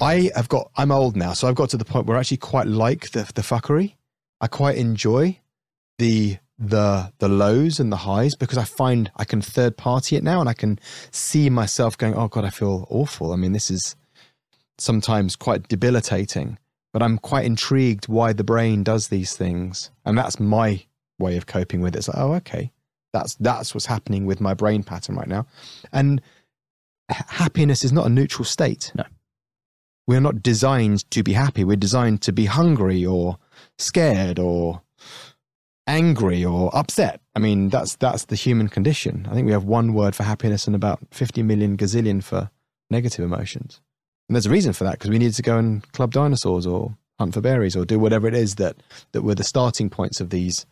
[0.00, 2.38] I have got I'm old now, so I've got to the point where I actually
[2.38, 3.94] quite like the the fuckery.
[4.40, 5.38] I quite enjoy
[5.98, 10.24] the the the lows and the highs because I find I can third party it
[10.24, 10.78] now and I can
[11.10, 13.32] see myself going, Oh God, I feel awful.
[13.32, 13.96] I mean, this is
[14.78, 16.58] sometimes quite debilitating,
[16.92, 19.90] but I'm quite intrigued why the brain does these things.
[20.04, 20.84] And that's my
[21.18, 21.98] way of coping with it.
[21.98, 22.72] It's like, oh, okay.
[23.12, 25.46] That's that's what's happening with my brain pattern right now.
[25.92, 26.20] And
[27.08, 28.92] happiness is not a neutral state.
[28.94, 29.04] No.
[30.06, 31.64] We're not designed to be happy.
[31.64, 33.38] We're designed to be hungry or
[33.78, 34.82] scared or
[35.86, 37.20] angry or upset.
[37.34, 39.26] I mean, that's that's the human condition.
[39.30, 42.50] I think we have one word for happiness and about 50 million gazillion for
[42.90, 43.80] negative emotions.
[44.28, 46.96] And there's a reason for that because we need to go and club dinosaurs or
[47.18, 48.76] hunt for berries or do whatever it is that
[49.12, 50.66] that were the starting points of these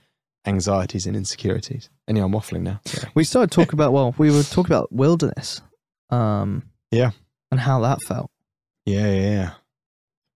[0.47, 1.89] anxieties and insecurities.
[2.09, 2.81] Anyway, I'm waffling now.
[2.85, 3.11] Sorry.
[3.15, 5.61] We started talking about well, we were talking about wilderness,
[6.13, 7.11] um, Yeah.
[7.51, 8.31] and how that felt.
[8.87, 9.51] Yeah, yeah, yeah.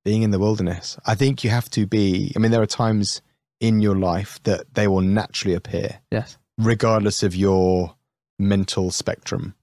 [0.05, 0.97] Being in the wilderness.
[1.05, 3.21] I think you have to be, I mean, there are times
[3.61, 7.95] in your life that they will naturally appear, Yes, regardless of your
[8.39, 9.55] mental spectrum.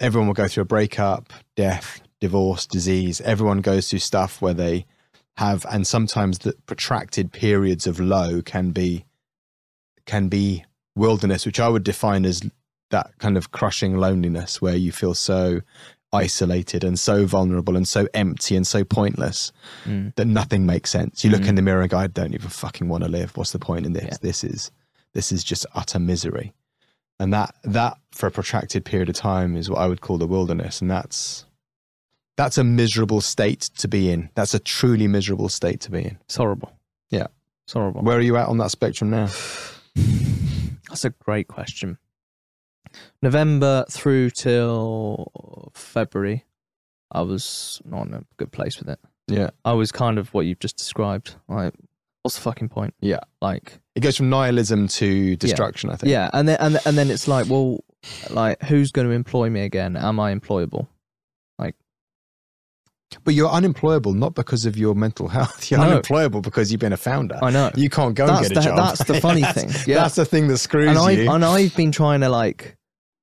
[0.00, 3.20] Everyone will go through a breakup, death, divorce, disease.
[3.22, 4.86] Everyone goes through stuff where they
[5.36, 9.04] have, and sometimes the protracted periods of low can be,
[10.06, 12.42] can be wilderness, which I would define as
[12.90, 15.60] that kind of crushing loneliness where you feel so
[16.12, 19.52] isolated and so vulnerable and so empty and so pointless
[19.84, 20.14] Mm.
[20.14, 21.24] that nothing makes sense.
[21.24, 21.48] You look Mm.
[21.48, 23.36] in the mirror and go, I don't even fucking want to live.
[23.36, 24.04] What's the point in this?
[24.04, 24.16] Yeah.
[24.22, 24.70] This is
[25.14, 26.52] this is just utter misery.
[27.18, 30.26] And that that for a protracted period of time is what I would call the
[30.26, 30.80] wilderness.
[30.80, 31.44] And that's
[32.36, 34.28] that's a miserable state to be in.
[34.34, 36.18] That's a truly miserable state to be in.
[36.26, 36.72] it's horrible.
[37.10, 37.26] Yeah.
[37.64, 38.02] it's horrible.
[38.02, 39.28] Where are you at on that spectrum now?
[40.88, 41.98] That's a great question.
[43.22, 46.44] November through till February,
[47.12, 48.98] I was not in a good place with it.
[49.28, 49.50] Yeah.
[49.64, 51.34] I was kind of what you've just described.
[51.48, 51.74] Like,
[52.22, 52.94] what's the fucking point?
[53.00, 53.20] Yeah.
[53.40, 56.10] Like, It goes from nihilism to destruction, I think.
[56.10, 57.84] yeah, and then and and then it's like, well,
[58.30, 59.96] like, who's going to employ me again?
[59.96, 60.86] Am I employable?
[61.58, 61.74] Like
[63.24, 65.70] But you're unemployable not because of your mental health.
[65.70, 65.86] You're No.
[65.86, 67.38] unemployable because you've been a founder.
[67.42, 67.70] I know.
[67.74, 68.76] You can't go That's and get a the- job.
[68.78, 69.70] that's the funny thing.
[69.86, 70.02] Yeah.
[70.02, 71.30] That's the thing that screws and I've you.
[71.32, 72.76] and I've been trying to like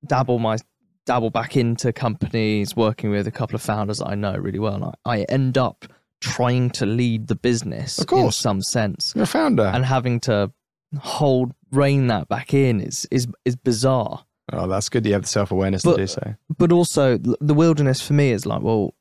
[0.06, 0.58] dabble my
[1.06, 4.76] dabble back into companies, working with a couple of founders that I know really well,
[4.76, 5.86] and I, I end up
[6.22, 8.24] trying to lead the business Of course.
[8.24, 9.63] in some sense, You're a founder.
[9.63, 10.52] and having to
[11.00, 14.26] hold rein that back in is is is bizarre.
[14.52, 15.06] Oh, that's good.
[15.06, 16.36] You have the self awareness to But- do so.
[16.58, 18.94] But also the wilderness for me is like, well,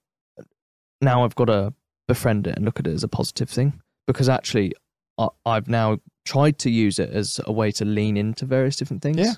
[1.01, 1.73] now I've got to
[2.09, 4.73] befriend it and look at it as a positive thing because actually
[5.19, 9.03] I, I've now tried to use it as a way to lean into various different
[9.03, 9.19] things.
[9.19, 9.33] Yeah.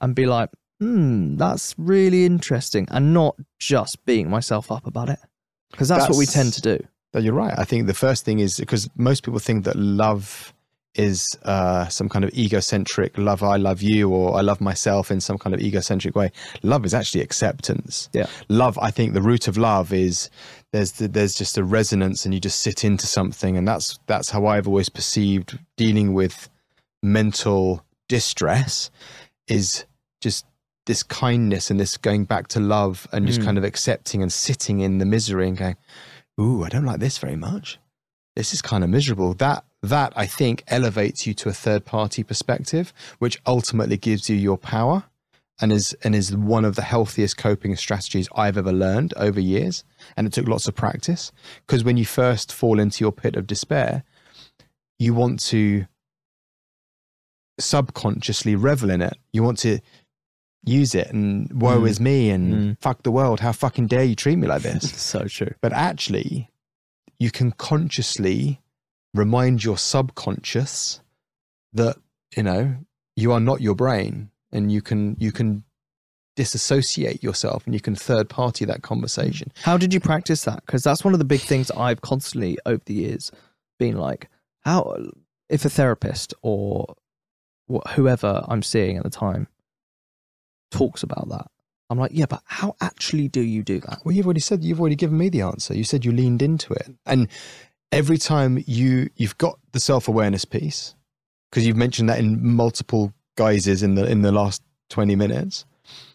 [0.00, 5.18] And be like, hmm, that's really interesting, and not just beating myself up about it
[5.70, 6.78] because that's, what we tend to do.
[7.12, 7.54] No, you're right.
[7.56, 10.52] I think the first thing is because most people think that love
[10.94, 13.42] is uh, some kind of egocentric love.
[13.42, 16.30] I love you, or I love myself in some kind of egocentric way.
[16.62, 18.08] Love is actually acceptance.
[18.12, 18.26] Yeah.
[18.48, 18.78] Love.
[18.78, 20.30] I think the root of love is
[20.72, 24.30] there's the, there's just a resonance, and you just sit into something, and that's that's
[24.30, 26.48] how I've always perceived dealing with
[27.02, 28.90] mental distress
[29.46, 29.84] is
[30.20, 30.46] just
[30.86, 33.44] this kindness and this going back to love and just Mm.
[33.44, 35.76] kind of accepting and sitting in the misery and going
[36.40, 37.78] ooh, I don't like this very much.
[38.36, 39.34] This is kind of miserable.
[39.34, 44.36] That that I think elevates you to a third party perspective, which ultimately gives you
[44.36, 45.04] your power
[45.60, 49.84] and is and is one of the healthiest coping strategies I've ever learned over years.
[50.16, 51.30] And it took lots of practice.
[51.66, 54.02] Because when you first fall into your pit of despair,
[54.98, 55.86] you want to
[57.60, 59.16] subconsciously revel in it.
[59.32, 59.78] You want to
[60.66, 61.88] use it and woe Mm.
[61.88, 62.80] is me and Mm.
[62.80, 63.40] fuck the world.
[63.40, 64.90] How fucking dare you treat me like this?
[65.00, 65.54] so true.
[65.60, 66.50] But actually,
[67.18, 68.60] you can consciously
[69.12, 71.00] remind your subconscious
[71.72, 71.96] that,
[72.36, 72.76] you know,
[73.16, 75.64] you are not your brain and you can you can
[76.36, 79.52] disassociate yourself and you can third party that conversation.
[79.62, 80.66] How did you practice that?
[80.66, 83.30] Because that's one of the big things I've constantly over the years
[83.78, 84.28] been like,
[84.62, 84.96] how
[85.48, 86.94] if a therapist or
[87.94, 89.46] whoever I'm seeing at the time
[90.78, 91.46] talks about that,
[91.90, 94.00] I'm like, yeah, but how actually do you do that?
[94.04, 95.74] Well, you've already said you've already given me the answer.
[95.74, 96.88] You said you leaned into it.
[97.06, 97.28] And
[97.92, 100.94] every time you you've got the self-awareness piece
[101.50, 105.64] because you've mentioned that in multiple guises in the in the last 20 minutes.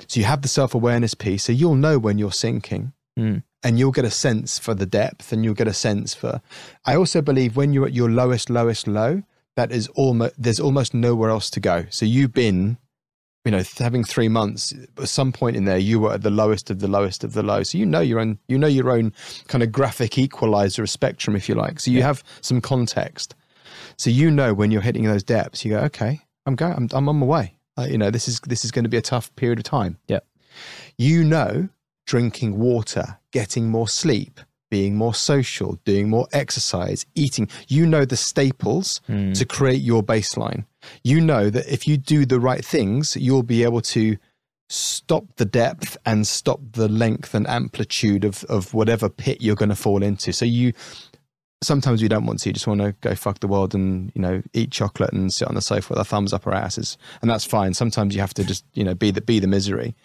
[0.08, 2.94] So you have the self-awareness piece, so you'll know when you're sinking.
[3.18, 3.44] Mm.
[3.62, 6.42] And you'll get a sense for the depth and you'll get a sense for
[6.86, 9.24] I also believe when you're at your lowest lowest low
[9.58, 11.86] that is almost there's almost nowhere else to go.
[11.90, 12.78] So you've been
[13.50, 16.70] you know having 3 months at some point in there you were at the lowest
[16.70, 17.64] of the lowest of the low.
[17.64, 19.12] So you know your own you know your own
[19.48, 21.80] kind of graphic equalizer of spectrum if you like.
[21.80, 22.06] So you Yeah.
[22.06, 23.34] have some context.
[23.98, 27.10] So you know when you're hitting those depths you go okay, I'm going I'm, I'm
[27.10, 27.56] on my way.
[27.76, 29.98] Uh, you know this is this is going to be a tough period of time.
[30.08, 30.20] Yeah.
[31.00, 31.70] You know
[32.06, 37.50] drinking water, getting more sleep, being more social, doing more exercise, eating.
[37.68, 39.38] You know the staples Mm.
[39.38, 40.66] to create your baseline.
[41.04, 44.18] You know that if you do the right things, you'll be able to
[44.72, 49.70] stop the depth and stop the length and amplitude of, of whatever pit you're going
[49.70, 50.32] to fall into.
[50.32, 50.74] So you
[51.62, 54.22] sometimes we don't want to, you just want to go fuck the world and, you
[54.22, 56.98] know, eat chocolate and sit on the sofa with our thumbs up our asses.
[57.22, 57.74] And that's fine.
[57.74, 59.96] Sometimes you have to just, you know, be the be the misery.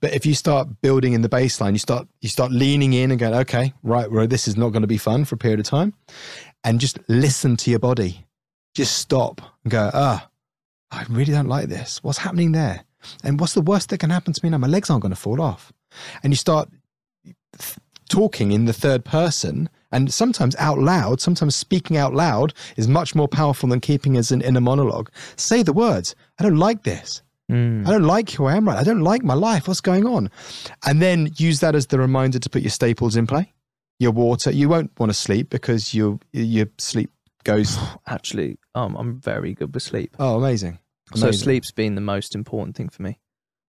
[0.00, 3.18] But if you start building in the baseline, you start you start leaning in and
[3.18, 5.66] going, okay, right, well, this is not going to be fun for a period of
[5.66, 5.94] time.
[6.64, 8.26] And just listen to your body.
[8.74, 10.28] Just stop and go, ah,
[10.90, 12.02] I really don't like this.
[12.02, 12.84] What's happening there?
[13.24, 14.58] And what's the worst that can happen to me now?
[14.58, 15.72] My legs aren't going to fall off.
[16.22, 16.68] And you start
[17.58, 17.76] th-
[18.08, 23.14] talking in the third person and sometimes out loud, sometimes speaking out loud is much
[23.14, 25.10] more powerful than keeping as an inner monologue.
[25.36, 27.22] Say the words, I don't like this.
[27.50, 27.86] Mm.
[27.86, 28.78] I don't like who I am right.
[28.78, 29.68] I don't like my life.
[29.68, 30.30] What's going on?
[30.86, 33.52] And then use that as the reminder to put your staples in play.
[33.98, 34.50] Your water.
[34.50, 37.10] You won't want to sleep because your your sleep
[37.44, 37.78] goes.
[38.06, 40.16] Actually, um, I'm very good with sleep.
[40.18, 40.78] Oh, amazing!
[41.14, 43.18] So sleep's been the most important thing for me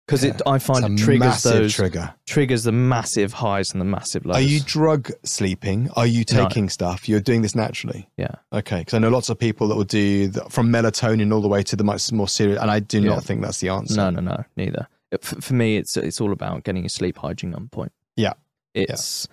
[0.10, 0.32] because Yeah.
[0.32, 2.14] it I find it triggers those trigger.
[2.26, 4.38] triggers the massive highs and the massive lows.
[4.38, 5.90] Are you drug sleeping?
[5.96, 6.46] Are you No.
[6.46, 7.08] taking stuff?
[7.08, 8.10] You're doing this naturally.
[8.18, 8.32] Yeah.
[8.52, 8.80] Okay.
[8.80, 11.62] Because I know lots of people that will do the, from melatonin all the way
[11.64, 13.10] to the much more serious, and I do Yeah.
[13.12, 13.96] not think that's the answer.
[13.96, 14.88] No, no, no, neither.
[15.12, 17.92] It- For, for me, it's it's all about getting your sleep hygiene on point.
[18.16, 18.34] Yeah.
[18.74, 19.28] It's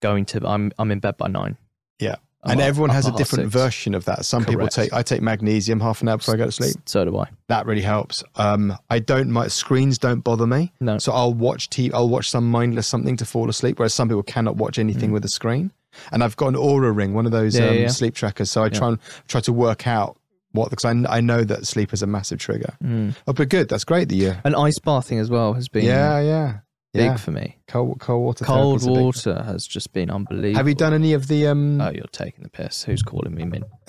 [0.00, 0.46] going to.
[0.46, 1.56] I'm I'm in bed by nine.
[1.98, 2.16] Yeah.
[2.44, 3.62] And everyone has a different six.
[3.62, 4.24] version of that.
[4.24, 4.92] Some people take.
[4.92, 6.74] I take magnesium half an hour before I go to sleep.
[6.86, 7.28] So do I.
[7.48, 8.24] That really helps.
[8.36, 9.30] Um, I don't.
[9.30, 10.72] My screens don't bother me.
[10.80, 10.98] No.
[10.98, 11.92] So I'll watch TV.
[11.94, 13.78] I'll watch some mindless something to fall asleep.
[13.78, 15.12] Whereas some people cannot watch anything Mm.
[15.12, 15.70] with a screen.
[16.10, 17.88] And I've got an Oura ring, one of those Yeah, um, yeah.
[17.88, 18.50] sleep trackers.
[18.50, 18.70] So I Yeah.
[18.78, 18.98] try and
[19.28, 20.16] try to work out
[20.52, 22.74] what because I, I know that sleep is a massive trigger.
[22.82, 23.14] Mm.
[23.28, 23.68] Oh, but good.
[23.68, 24.34] That's great that you.
[24.44, 26.54] And ice bathing as well has been Yeah, yeah,
[26.92, 27.16] big yeah.
[27.16, 27.58] for me.
[27.68, 28.44] Cold, cold water.
[28.44, 30.56] Cold big- water has just been unbelievable.
[30.56, 31.46] Have you done any of the?
[31.46, 31.80] Um...
[31.80, 32.84] Oh, you're taking the piss.
[32.84, 33.64] Who's calling me min?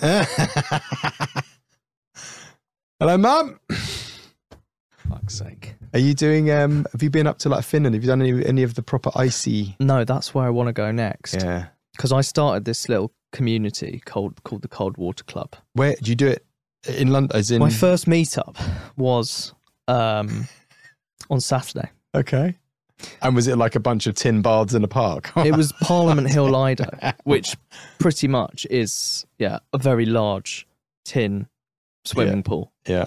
[3.00, 3.60] Hello, mum.
[5.08, 5.74] Fuck's sake.
[5.92, 6.50] Are you doing?
[6.50, 7.94] Um, have you been up to like Finland?
[7.94, 9.76] Have you done any any of the proper icy?
[9.80, 11.34] No, that's where I want to go next.
[11.34, 11.66] Yeah.
[11.92, 15.54] Because I started this little community called called the Cold Water Club.
[15.74, 16.46] Where do you do it
[16.88, 18.56] in London, as in My first meetup
[18.96, 19.54] was
[19.88, 20.48] um,
[21.30, 21.90] on Saturday.
[22.14, 22.56] okay.
[23.22, 25.32] And was it like a bunch of tin baths in a park?
[25.36, 26.86] It was Parliament Hill Lido,
[27.24, 27.56] which
[27.98, 30.66] pretty much is yeah a very large
[31.04, 31.48] tin
[32.04, 32.72] swimming pool.
[32.86, 33.06] yeah,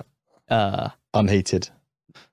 [0.49, 1.69] Uh, unheated.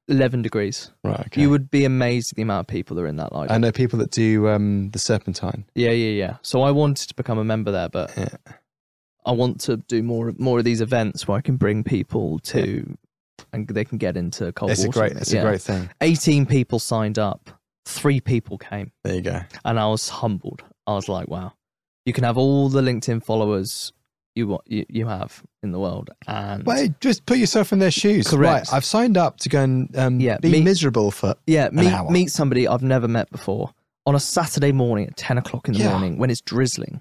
[0.08, 0.90] eleven degrees.
[1.04, 1.20] Right.
[1.20, 1.40] Okay.
[1.42, 3.52] You would be amazed at the amount of people that are in that Lido.
[3.54, 5.64] I know people that do um, the Serpentine.
[5.74, 6.36] yeah, yeah, yeah.
[6.42, 8.28] So I wanted to become a member there, but Yeah.
[9.26, 12.96] I want to do more more of these events where I can bring people to
[13.54, 15.00] and they can get into cold It's a water.
[15.00, 15.12] great.
[15.12, 15.40] It's Yeah.
[15.40, 15.88] a great thing.
[16.00, 17.50] 18 people signed up.
[17.86, 18.92] Three people came.
[19.04, 19.40] There you go.
[19.64, 20.62] and I was humbled.
[20.86, 21.52] I was like, wow,
[22.06, 23.92] you can have all the LinkedIn followers
[24.34, 27.92] you want you, you have in the world, and Wait, just put yourself in their
[27.92, 28.26] shoes.
[28.26, 28.66] Correct.
[28.68, 28.74] Right.
[28.76, 31.36] I've signed up to go and um, Yeah, be me- miserable for.
[31.46, 32.10] yeah, meet hour.
[32.10, 33.72] meet somebody I've never met before
[34.06, 35.90] on a Saturday morning at ten o'clock in the Yeah.
[35.90, 37.00] morning when it's drizzling,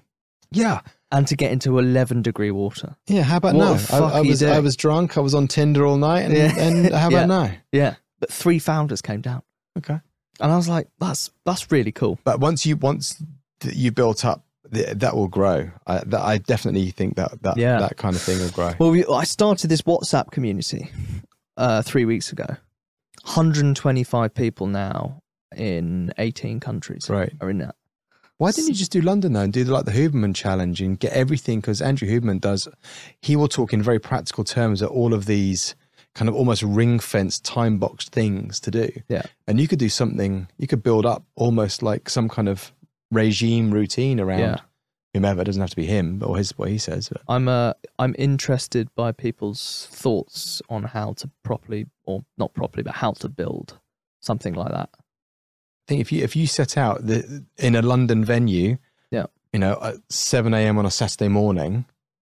[0.52, 0.80] Yeah.
[1.14, 2.96] And to get into eleven degree water.
[3.06, 3.22] Yeah.
[3.22, 3.96] How about What now?
[4.06, 5.16] I, I was I was drunk.
[5.16, 6.24] I was on Tinder all night.
[6.26, 6.58] And, Yeah.
[6.58, 7.24] and how about Yeah.
[7.26, 7.50] now?
[7.72, 9.42] Yeah, but three founders came down,
[9.78, 9.98] Okay.
[10.40, 12.18] and I was like, that's that's really cool.
[12.24, 13.16] But once you once
[13.64, 15.70] you built up, that will grow.
[15.86, 17.78] I, that, I definitely think that that Yeah.
[17.78, 18.72] that kind of thing will grow.
[18.78, 20.90] Well, we, I started this WhatsApp community
[21.56, 22.46] uh, three weeks ago.
[23.24, 25.22] 125 people now
[25.56, 27.32] in 18 countries Right.
[27.40, 27.74] are in that.
[28.38, 31.12] Why didn't you just do London though and do like the Huberman challenge and get
[31.12, 31.60] everything?
[31.60, 32.66] Because Andrew Huberman does,
[33.22, 35.74] he will talk in very practical terms at all of these
[36.14, 38.90] kind of almost ring fenced, time boxed things to do.
[39.08, 39.22] Yeah.
[39.46, 42.72] And you could do something, you could build up almost like some kind of
[43.10, 44.56] regime routine around Yeah.
[45.12, 45.42] whomever.
[45.42, 47.08] It doesn't have to be him or his what he says.
[47.08, 52.82] But I'm uh, I'm interested by people's thoughts on how to properly, or not properly,
[52.82, 53.78] but how to build
[54.20, 54.90] something like that.
[55.84, 58.78] I think if you if you set out the, in a London venue,
[59.10, 59.26] Yeah.
[59.52, 60.78] you know, at seven a.m.
[60.78, 61.84] on a Saturday morning,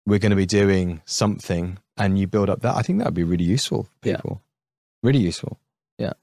[0.06, 2.74] we're going to be doing something, and you build up that.
[2.76, 4.16] I think that would be really useful for Yeah.
[4.16, 4.42] people.
[5.02, 5.58] Really useful.
[5.98, 6.14] Yeah.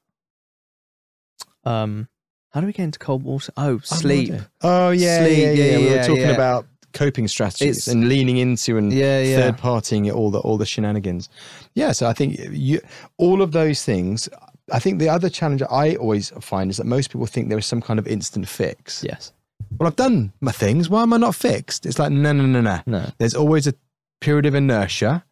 [1.63, 2.07] Um,
[2.49, 3.53] how do we get into cold water?
[3.55, 4.29] Oh, I have no sleep.
[4.31, 4.49] idea.
[4.61, 6.29] Oh yeah, Sleep, yeah, yeah, yeah, We were yeah, talking yeah.
[6.31, 9.37] about coping strategies It's- and leaning into and Yeah, yeah.
[9.37, 11.29] third partying all the all the shenanigans.
[11.75, 12.81] Yeah, so I think you
[13.17, 14.27] all of those things.
[14.71, 17.65] I think the other challenge I always find is that most people think there is
[17.65, 19.03] some kind of instant fix.
[19.03, 19.31] Yes.
[19.77, 20.89] Well, I've done my things.
[20.89, 21.85] Why am I not fixed?
[21.85, 22.81] It's like no, no, no, no.
[22.85, 23.09] No.
[23.17, 23.73] There's always a
[24.19, 25.23] period of inertia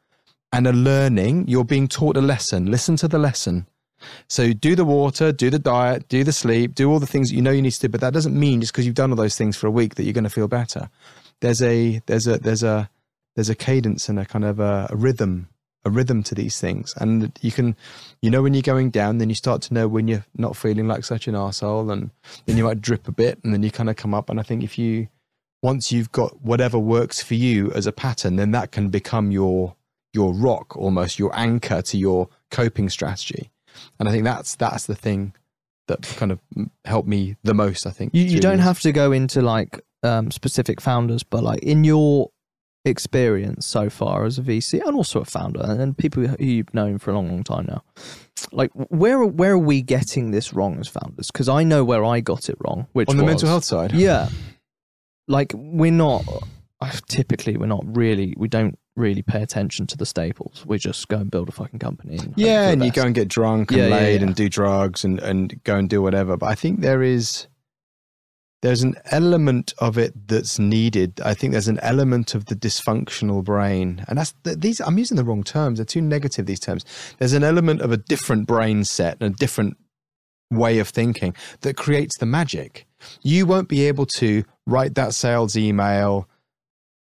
[0.51, 1.47] and a learning.
[1.47, 2.71] You're being taught a lesson.
[2.71, 3.67] Listen to the lesson.
[4.27, 7.36] So do the water, do the diet, do the sleep, do all the things that
[7.36, 7.89] you know you need to do.
[7.89, 10.03] But that doesn't mean just because you've done all those things for a week that
[10.03, 10.89] you're going to feel better.
[11.41, 12.89] There's a there's a there's a
[13.36, 15.49] there's a cadence and a kind of a, a rhythm
[15.86, 16.93] a rhythm to these things.
[16.97, 17.75] And you can
[18.21, 20.88] you know when you're going down then you start to know when you're not feeling
[20.88, 22.11] like such an arsehole and
[22.45, 24.30] then you might drip a bit and then you kind of come up.
[24.30, 25.07] And i think if you
[25.61, 29.75] once you've got whatever works for you as a pattern then that can become your
[30.13, 33.49] your rock almost your anchor to your coping strategy.
[33.99, 35.34] And i think that's that's the thing
[35.88, 36.39] that kind of
[36.86, 40.32] helped me the most i think You, you don't have to go into like um,
[40.32, 42.32] specific founders, but like in your
[42.90, 46.98] experience so far as a VC and also a founder and, people who you've known
[46.98, 47.84] for a long, long time now,
[48.52, 51.32] like where where are we getting this wrong as founders?
[51.32, 54.30] Because I know where I got it wrong, which on the mental health side Yeah,
[55.28, 56.26] like we're not
[56.82, 60.66] uh, typically we're not really we don't really pay attention to the staples.
[60.68, 62.18] We just go and build a fucking company.
[62.18, 64.28] And Yeah, and you go and get drunk and Yeah, yeah, laid yeah.
[64.28, 66.38] and do drugs and, and go and do whatever.
[66.38, 67.48] But I think there is
[68.62, 71.22] there's an element of it that's needed.
[71.24, 74.82] I think there's an element of the dysfunctional brain, and that's th- these.
[74.82, 75.80] I'm using the wrong terms.
[75.80, 76.45] They're too negative.
[76.45, 76.84] These terms.
[77.20, 79.78] There's an element of a different brain set and a different
[80.51, 82.86] way of thinking that creates the magic.
[83.22, 86.28] You won't be able to write that sales email,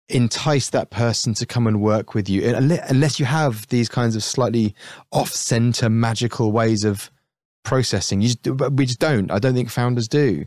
[0.09, 4.25] entice that person to come and work with you unless you have these kinds of
[4.25, 4.75] slightly
[5.13, 7.11] off-center magical ways of
[7.65, 8.23] processing.
[8.23, 9.31] Just, we just don't.
[9.31, 10.47] I don't think founders do.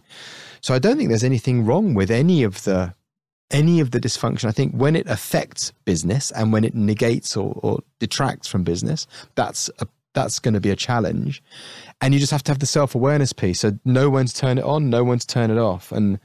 [0.68, 2.93] So I don't think there's anything wrong with any of the
[3.51, 4.49] any of the dysfunction.
[4.49, 9.07] I think when it affects business and when it negates or, or detracts from business,
[9.36, 11.41] that's a, that's going to be a challenge.
[12.01, 13.61] And you just have to have the self awareness piece.
[13.61, 15.93] So know when to turn it on, know when to turn it off.
[15.93, 16.20] And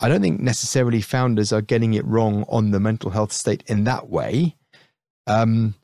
[0.00, 3.84] I don't think necessarily founders are getting it wrong on the mental health state in
[3.84, 4.56] that way.
[5.28, 5.76] Um,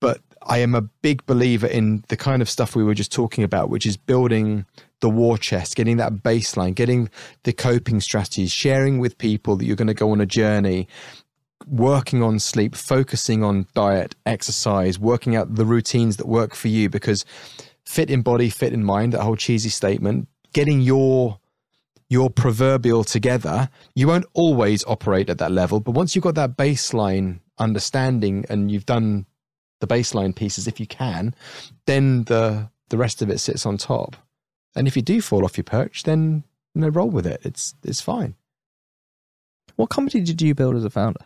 [0.00, 3.44] but I am a big believer in the kind of stuff we were just talking
[3.44, 4.64] about, which is building
[5.02, 7.10] the war chest, getting that baseline, getting
[7.42, 10.88] the coping strategies, sharing with people that you're going to go on a journey,
[11.66, 16.88] working on sleep, focusing on diet, exercise, working out the routines that work for you
[16.88, 17.24] because
[17.84, 21.38] fit in body, fit in mind, that whole cheesy statement, getting your
[22.08, 25.80] your proverbial together, you won't always operate at that level.
[25.80, 29.24] But once you've got that baseline understanding and you've done
[29.80, 31.34] the baseline pieces if you can,
[31.86, 34.14] then the the rest of it sits on top.
[34.74, 36.44] And if you do fall off your perch, then
[36.74, 37.40] you know, roll with it.
[37.44, 38.34] It's it's fine.
[39.76, 41.24] What company did you build as a founder?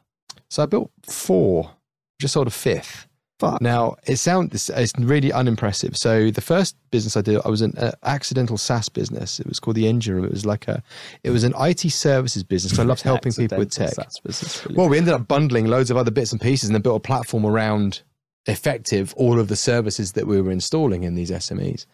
[0.49, 1.73] So I built four,
[2.21, 3.09] just sort of fifth.
[3.39, 3.61] Fuck.
[3.61, 5.97] Now it sounds it's, it's really unimpressive.
[5.97, 9.39] So the first business I did, I was an uh, accidental SaaS business.
[9.41, 10.25] It was called the Engine Room.
[10.25, 10.83] It was like a,
[11.23, 12.77] it was an IT services business.
[12.77, 13.95] So I loved helping people with tech.
[14.25, 14.77] Business, really.
[14.77, 17.01] Well, we ended up bundling loads of other bits and pieces and then built a
[17.01, 18.01] platform around
[18.47, 21.85] effective all of the services that we were installing in these SMEs.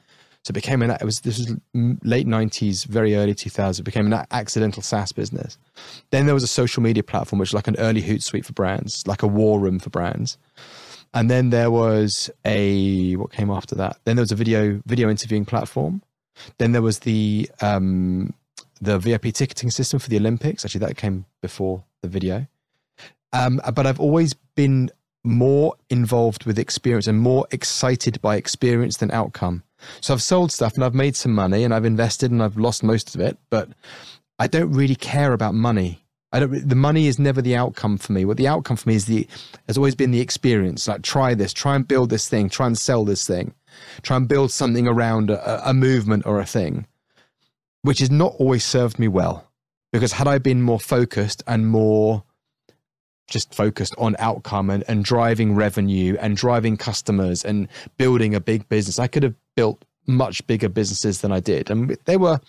[0.44, 1.56] So it became an it was this was
[2.02, 3.80] late nineties, very early two thousands.
[3.80, 5.56] It became an accidental SaaS business.
[6.10, 9.06] Then there was a social media platform, which was like an early Hootsuite for brands,
[9.06, 10.38] like a war room for brands.
[11.14, 13.98] And then there was a what came after that.
[14.04, 16.02] Then there was a video video interviewing platform.
[16.58, 18.34] Then there was the um,
[18.80, 20.64] the VIP ticketing system for the Olympics.
[20.64, 22.48] Actually, that came before the video.
[23.32, 24.90] Um, but I've always been
[25.24, 29.62] more involved with experience and more excited by experience than outcome.
[30.00, 32.82] So I've sold stuff and I've made some money and I've invested and I've lost
[32.82, 33.68] most of it, but
[34.38, 36.02] I don't really care about money.
[36.32, 36.68] I don't.
[36.68, 38.24] The money is never the outcome for me.
[38.24, 39.28] What the outcome for me is the
[39.66, 40.88] has always been the experience.
[40.88, 43.54] Like try this, try and build this thing, try and sell this thing,
[44.00, 46.86] try and build something around a, a movement or a thing,
[47.82, 49.46] which has not always served me well.
[49.92, 52.24] Because had I been more focused and more
[53.32, 57.66] just focused on outcome and, and driving revenue and driving customers and
[57.96, 61.70] building a big business, I could have built much bigger businesses than I did.
[61.70, 62.40] And they were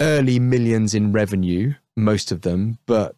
[0.00, 3.14] early millions in revenue, most of them, but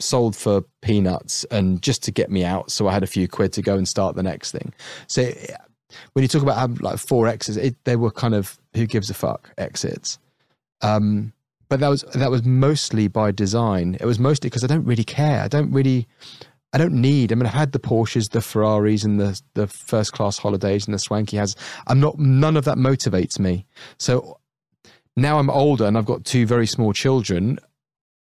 [0.00, 2.70] sold for peanuts and just to get me out.
[2.70, 4.72] So I had a few quid to go and start the next thing.
[5.06, 5.30] So
[6.12, 9.14] when you talk about like four exits, it, they were kind of who gives a
[9.14, 10.18] fuck exits.
[10.82, 11.32] Um,
[11.68, 13.96] but that was that was mostly by design.
[14.00, 15.42] It was mostly because I don't really care.
[15.42, 16.06] I don't really,
[16.72, 17.30] I don't need.
[17.30, 20.94] I mean, I've had the Porsches, the Ferraris, and the the first class holidays and
[20.94, 21.56] the swanky has.
[21.86, 22.18] I'm not.
[22.18, 23.66] None of that motivates me.
[23.98, 24.38] So
[25.16, 27.58] now I'm older and I've got two very small children.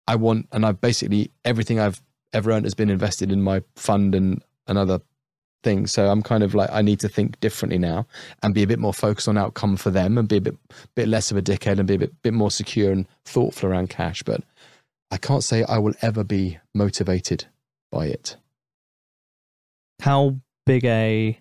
[0.08, 2.00] I want, and I've basically everything I've
[2.32, 5.00] ever earned has been invested in my fund and another
[5.66, 5.90] things.
[5.90, 8.06] So I'm kind of like I need to think differently now
[8.40, 10.56] and be a bit more focused on outcome for them and be a bit
[10.94, 13.90] bit less of a dickhead and be a bit bit more secure and thoughtful around
[13.90, 14.22] cash.
[14.22, 14.42] But
[15.10, 17.46] I can't say I will ever be motivated
[17.90, 18.36] by it.
[20.00, 20.36] How
[20.66, 21.40] big a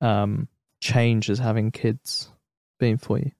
[0.00, 0.46] um,
[0.80, 2.30] change has having kids
[2.78, 3.32] been for you?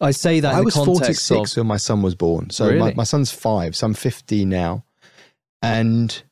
[0.00, 2.48] I say that I was 46 of, when my son was born.
[2.50, 2.78] So really?
[2.78, 4.84] my, my son's five, so I'm 50 now.
[5.62, 6.22] And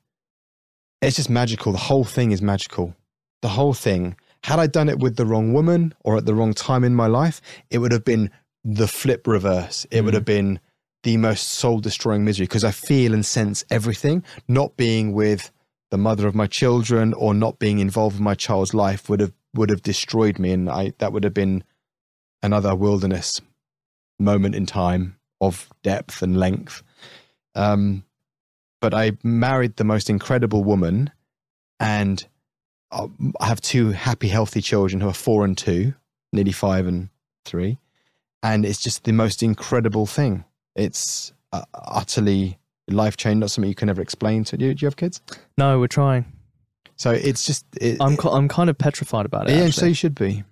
[1.04, 1.72] it's just magical.
[1.72, 2.94] The whole thing is magical.
[3.42, 4.16] The whole thing.
[4.42, 7.06] Had I done it with the wrong woman or at the wrong time in my
[7.06, 7.40] life,
[7.70, 8.30] it would have been
[8.64, 9.86] the flip reverse.
[9.90, 10.04] It mm.
[10.06, 10.60] would have been
[11.02, 14.24] the most soul destroying misery because I feel and sense everything.
[14.48, 15.50] Not being with
[15.90, 19.32] the mother of my children or not being involved in my child's life would have
[19.54, 21.62] would have destroyed me, and I that would have been
[22.42, 23.40] another wilderness
[24.18, 26.82] moment in time of depth and length.
[27.54, 28.04] Um,
[28.84, 31.10] but I married the most incredible woman
[31.80, 32.22] and
[32.92, 33.08] I
[33.40, 35.94] have two happy, healthy children who are four and two,
[36.34, 37.08] nearly five and
[37.46, 37.78] three.
[38.42, 40.44] And it's just the most incredible thing.
[40.76, 44.74] It's uh, utterly life changing, not something you can ever explain to you.
[44.74, 45.22] Do you have kids?
[45.56, 46.30] No, we're trying.
[46.96, 47.64] So it's just.
[47.80, 49.52] It, I'm, I'm kind of petrified about it.
[49.52, 49.72] Yeah, actually.
[49.72, 50.44] so you should be.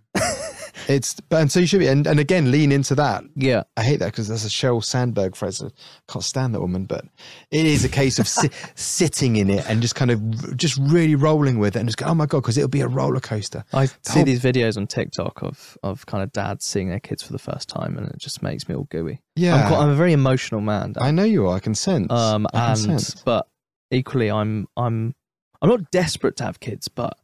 [0.93, 3.25] It's and so you should be and, and again lean into that.
[3.35, 5.63] Yeah, I hate that because that's a Sheryl Sandberg phrase.
[5.63, 5.69] I
[6.11, 7.05] can't stand that woman, but
[7.51, 11.15] it is a case of si- sitting in it and just kind of just really
[11.15, 13.65] rolling with it and just go, oh my god, because it'll be a roller coaster.
[13.73, 14.25] I see whole...
[14.25, 17.69] these videos on TikTok of of kind of dads seeing their kids for the first
[17.69, 19.21] time, and it just makes me all gooey.
[19.37, 20.93] Yeah, I'm, quite, I'm a very emotional man.
[20.93, 21.03] Dan.
[21.03, 21.57] I know you are.
[21.57, 22.13] I can sense.
[22.13, 23.15] Um, I and sense.
[23.15, 23.47] but
[23.91, 25.15] equally, I'm I'm
[25.61, 27.17] I'm not desperate to have kids, but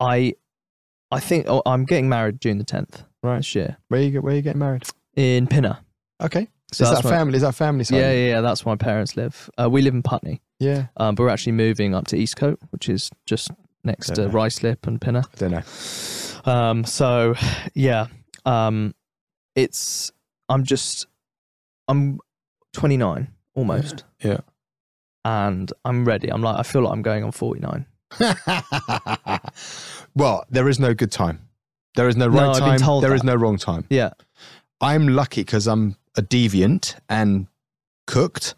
[0.00, 0.34] I
[1.14, 3.36] I think oh, I'm getting married June the 10th right.
[3.38, 4.84] this year Where you where you getting married?
[5.16, 5.78] in Pinner.
[6.22, 6.48] Okay.
[6.72, 7.36] So is that's that my- family?
[7.36, 7.96] Is that family side?
[7.98, 8.40] Yeah, yeah, yeah.
[8.40, 9.48] That's where my parents live.
[9.56, 10.86] Uh, we live in Putney, Yeah.
[10.96, 13.50] um, but we're actually moving up to Eastcote, which is just
[13.84, 14.28] next to know.
[14.30, 15.22] Ruislip and Pinner.
[15.32, 16.52] I don't know.
[16.52, 17.34] Um, so
[17.74, 18.06] yeah,
[18.44, 18.94] um,
[19.54, 20.10] it's
[20.48, 21.06] I'm just
[21.86, 22.18] I'm
[22.72, 24.38] 29 almost, Yeah.
[25.24, 26.28] and I'm ready.
[26.32, 27.86] I'm like I feel like I'm going on 49.
[30.14, 31.40] well, there is no good time.
[31.96, 32.78] There is no No, right been time.
[32.78, 33.26] told There is that.
[33.26, 33.84] no wrong time.
[33.90, 34.10] Yeah,
[34.80, 37.46] I'm lucky because I'm a deviant and
[38.06, 38.54] cooked.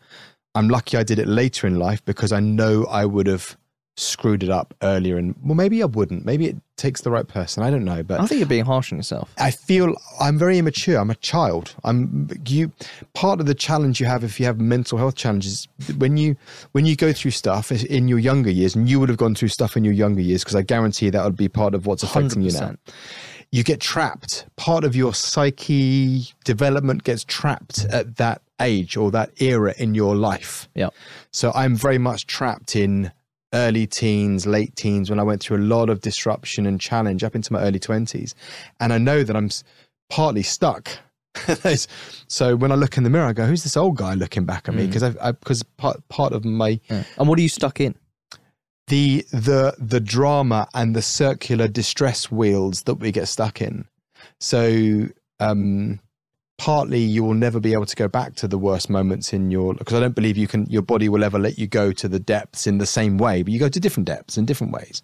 [0.54, 3.56] I'm lucky I did it later in life because I know I would have
[3.96, 7.62] screwed it up earlier and well maybe I wouldn't maybe it takes the right person
[7.62, 9.32] I don't know but I think you're being harsh on yourself.
[9.38, 10.98] I feel I'm very immature.
[10.98, 11.74] I'm a child.
[11.84, 12.72] I'm you.
[13.14, 16.36] Part of the challenge you have if you have mental health challenges when you
[16.72, 19.48] when you go through stuff in your younger years, and you would have gone through
[19.48, 22.42] stuff in your younger years because I guarantee that would be part of what's affecting
[22.42, 22.74] you now.
[23.52, 24.46] You get trapped.
[24.56, 30.16] Part of your psyche development gets trapped at that age or that era in your
[30.16, 30.68] life.
[30.74, 30.88] Yeah.
[31.30, 33.12] So I'm very much trapped in
[33.56, 37.34] early teens, late teens, when I went through a lot of disruption and challenge up
[37.34, 38.34] into my early 20s.
[38.80, 39.50] And I know that I'm
[40.10, 40.88] partly stuck.
[42.28, 44.68] So when I look in the mirror, I go, who's this old guy looking back
[44.68, 44.86] at me?
[44.86, 47.04] Because I've, I, because part, part of my, Yeah.
[47.18, 47.94] And what are you stuck in?
[48.88, 53.84] the, the, the drama and the circular distress wheels that we get stuck in.
[54.40, 55.08] So,
[55.40, 56.00] um,
[56.58, 59.74] partly you will never be able to go back to the worst moments in your
[59.74, 62.18] because I don't believe you can your body will ever let you go to the
[62.18, 65.02] depths in the same way, but you go to different depths in different ways.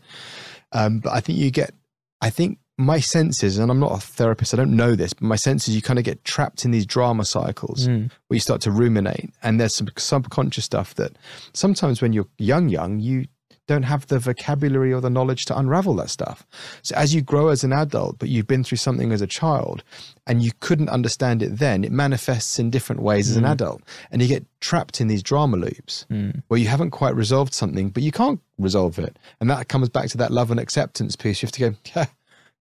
[0.72, 1.72] Um, but I think you get
[2.20, 5.36] I think my senses, and I'm not a therapist, I don't know this, but my
[5.36, 8.10] senses you kind of get trapped in these drama cycles Mm.
[8.26, 9.30] where you start to ruminate.
[9.42, 11.12] And there's some subconscious stuff that
[11.52, 13.26] sometimes when you're young, young, you
[13.68, 16.46] don't have the vocabulary or the knowledge to unravel that stuff.
[16.82, 19.84] So as you grow as an adult, but you've been through something as a child
[20.26, 23.82] and you couldn't understand it then, it manifests in different ways as an adult.
[24.10, 26.42] And you get trapped in these drama loops Mm.
[26.48, 29.16] where you haven't quite resolved something, but you can't resolve it.
[29.40, 31.40] And that comes back to that love and acceptance piece.
[31.42, 32.06] You have to go, yeah,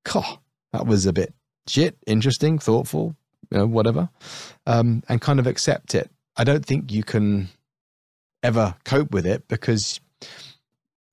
[0.03, 0.37] God,
[0.71, 1.33] that was a bit
[1.67, 3.15] shit, interesting, thoughtful,
[3.49, 4.09] you know, whatever,
[4.67, 6.09] um, and kind of accept it.
[6.37, 7.49] I don't think you can
[8.43, 9.99] ever cope with it because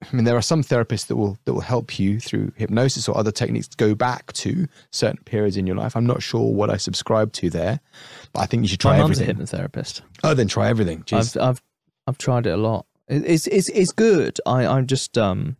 [0.00, 3.16] I mean there are some therapists that will that will help you through hypnosis or
[3.16, 5.96] other techniques to go back to certain periods in your life.
[5.96, 7.80] I'm not sure what I subscribe to there,
[8.32, 10.02] but I think you should try My mum's a hypnotherapist.
[10.22, 11.02] Oh, then try everything.
[11.02, 11.36] Jeez.
[11.36, 11.62] I've I've
[12.06, 12.86] I've tried it a lot.
[13.08, 14.38] It's it's it's good.
[14.46, 15.56] I I'm just um.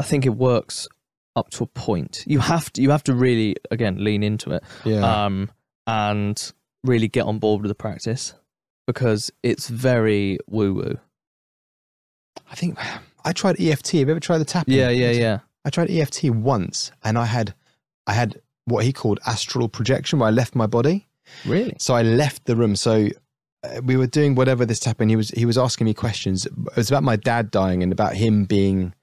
[0.00, 0.88] I think it works
[1.36, 2.24] up to a point.
[2.26, 4.64] You have to you have to really again lean into it.
[4.84, 5.24] yeah.
[5.24, 5.50] um,
[5.86, 8.34] and really get on board with the practice
[8.86, 10.98] because it's very woo woo.
[12.50, 12.78] I think
[13.24, 13.92] I tried EFT.
[13.92, 14.74] Have you ever tried the tapping?
[14.74, 15.38] Yeah, yeah, yeah.
[15.64, 17.54] I tried EFT once, and I had,
[18.06, 21.06] I had what he called astral projection, where I left my body.
[21.46, 21.74] Really?
[21.78, 22.76] So I left the room.
[22.76, 23.08] So
[23.62, 25.08] uh, we were doing whatever this tapping.
[25.08, 26.46] He was he was asking me questions.
[26.46, 28.94] It was about my dad dying and about him being,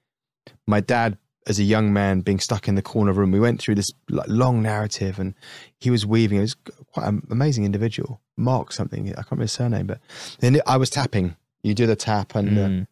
[0.68, 1.18] my dad
[1.48, 3.32] as a young man being stuck in the corner room.
[3.32, 5.34] We went through this like, long narrative, and
[5.80, 6.38] he was weaving.
[6.38, 6.56] He was
[6.94, 8.22] quite an amazing individual.
[8.38, 9.10] Mark something.
[9.10, 10.00] I can't remember his surname, but
[10.40, 11.36] then I was tapping.
[11.64, 12.88] You do the tap, and uh, Mm.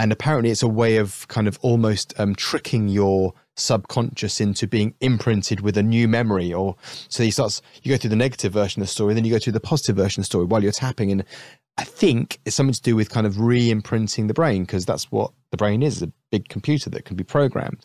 [0.00, 4.94] And apparently it's a way of kind of almost um, tricking your subconscious into being
[5.02, 6.74] imprinted with a new memory or
[7.08, 9.38] so he starts you go through the negative version of the story then you go
[9.38, 11.12] through the positive version of the story while you're tapping.
[11.12, 11.22] And
[11.76, 15.32] i think it's something to do with kind of re-imprinting the brain because that's what
[15.50, 17.84] the brain is a big computer that can be programmed.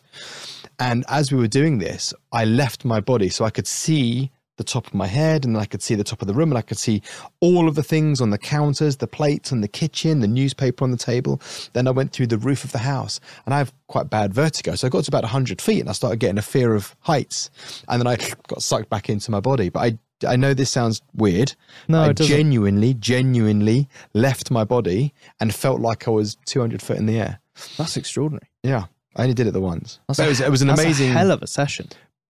[0.78, 4.64] And as we were doing this i left my body so i could see the
[4.64, 6.62] top of my head and I could see the top of the room and I
[6.62, 7.02] could see
[7.40, 10.90] all of the things on the counters, the plates on the kitchen, the newspaper on
[10.90, 11.40] the table.
[11.72, 14.74] Then I went through the roof of the house and I have quite bad vertigo.
[14.74, 17.50] So I got to about 100 feet and I started getting a fear of heights.
[17.88, 18.16] And then I
[18.48, 19.68] got sucked back into my body.
[19.68, 19.80] But
[20.24, 21.54] I, I know this sounds weird.
[21.88, 27.06] No, I genuinely, genuinely left my body and felt like I was 200 foot in
[27.06, 27.40] the air.
[27.76, 28.48] That's extraordinary.
[28.62, 28.86] Yeah.
[29.16, 29.98] I only did it the once.
[30.08, 31.88] That's But it was, it was an amazing a hell of a session.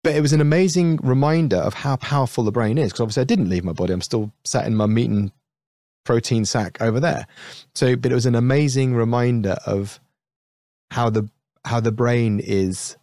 [0.08, 3.26] But it was an amazing reminder of how powerful the brain is because obviously I
[3.26, 3.92] didn't leave my body.
[3.92, 5.34] I'm still sat in my meat and
[6.06, 7.28] protein sack over there.
[7.76, 10.00] So, but it was an amazing reminder of
[10.92, 11.30] how the
[11.66, 12.96] how the brain is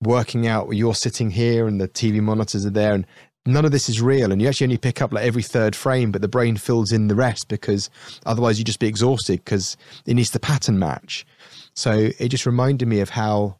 [0.00, 0.70] working out.
[0.70, 3.04] You're sitting here and the TV monitors are there, and
[3.44, 4.30] none of this is real.
[4.30, 7.08] And you actually only pick up like every third frame, but the brain fills in
[7.08, 7.90] the rest because
[8.26, 9.76] otherwise you just be exhausted because
[10.06, 11.26] it needs to pattern match.
[11.74, 13.56] So it just reminded me of how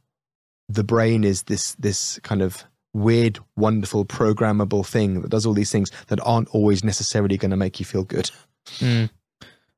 [0.68, 2.64] the brain is this this kind of
[2.94, 7.56] weird, wonderful, programmable thing that does all these things that aren't always necessarily going to
[7.56, 8.30] make you feel good.
[8.78, 9.10] Mm.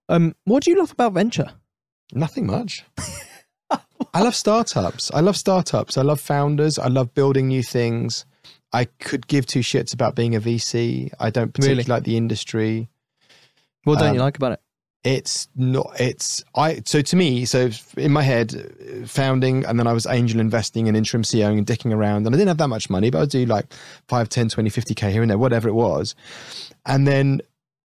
[0.09, 1.51] Um, what do you love about venture?
[2.13, 2.85] Nothing much.
[4.15, 5.11] I love startups.
[5.15, 5.97] I love startups.
[5.97, 6.79] I love founders.
[6.79, 8.25] I love building new things.
[8.73, 11.11] I could give two shits about being a VC.
[11.21, 11.89] I don't particularly Really?
[11.89, 12.89] like the industry.
[13.85, 14.61] What don't Um, you like about it?
[15.03, 15.99] It's not.
[15.99, 16.83] It's I.
[16.85, 20.97] So to me, so in my head, founding, and then I was angel investing and
[20.97, 23.47] interim CEOing and dicking around, and I didn't have that much money, but I'd do
[23.47, 23.73] like
[24.09, 26.15] 5, 10, 20, 50k here and there, whatever it was,
[26.85, 27.41] and then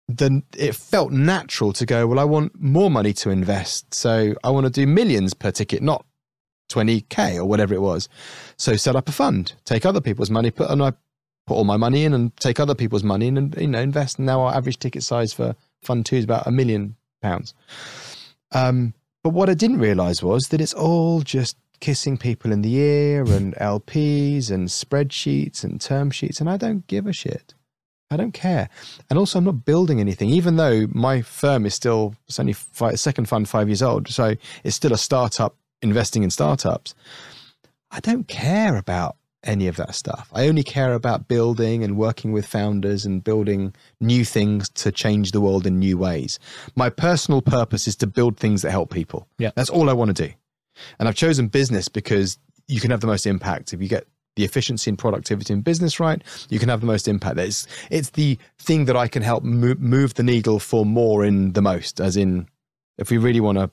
[0.08, 2.06] then it felt natural to go.
[2.06, 5.82] Well, I want more money to invest, so I want to do millions per ticket,
[5.82, 6.04] not
[6.70, 8.08] 20k or whatever it was.
[8.56, 10.92] So set up a fund, take other people's money, put and I
[11.46, 14.18] put all my money in, and take other people's money in, and you know invest.
[14.18, 17.54] And now our average ticket size for fund two is about a million pounds.
[18.52, 22.74] Um, But what I didn't realize was that it's all just kissing people in the
[22.74, 26.40] ear and LPs and spreadsheets and term sheets.
[26.40, 27.54] And I don't give a shit.
[28.10, 28.68] I don't care.
[29.08, 33.00] And also, I'm not building anything, even though my firm is still, it's only five,
[33.00, 34.08] second fund five years old.
[34.08, 34.34] So
[34.64, 36.94] it's still a startup investing in startups.
[37.90, 40.30] I don't care about any of that stuff.
[40.32, 45.32] I only care about building and working with founders and building new things to change
[45.32, 46.38] the world in new ways.
[46.76, 49.26] My personal purpose is to build things that help people.
[49.38, 49.50] Yeah.
[49.56, 50.32] That's all I want to do.
[50.98, 52.38] And I've chosen business because
[52.68, 56.00] you can have the most impact if you get the efficiency and productivity in business
[56.00, 59.44] right you can have the most impact it's it's the thing that i can help
[59.44, 62.48] move, move the needle for more in the most as in
[62.96, 63.70] if we really want to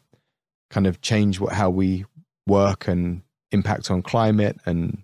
[0.70, 2.04] kind of change what, how we
[2.46, 5.02] work and impact on climate and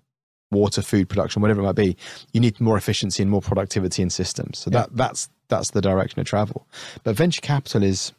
[0.55, 1.95] water, food production, whatever it might be,
[2.33, 4.57] you need more efficiency and more productivity in systems.
[4.59, 4.79] So Yeah.
[4.81, 6.65] that that's that's the direction of travel.
[7.03, 8.11] But venture capital is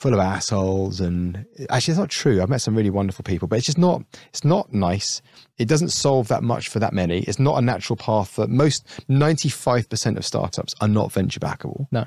[0.00, 2.42] full of assholes and actually it's not true.
[2.42, 5.22] I've met some really wonderful people, but it's just not it's not nice.
[5.58, 7.20] It doesn't solve that much for that many.
[7.22, 11.86] It's not a natural path for most 95% of startups are not venture backable.
[11.92, 12.06] No.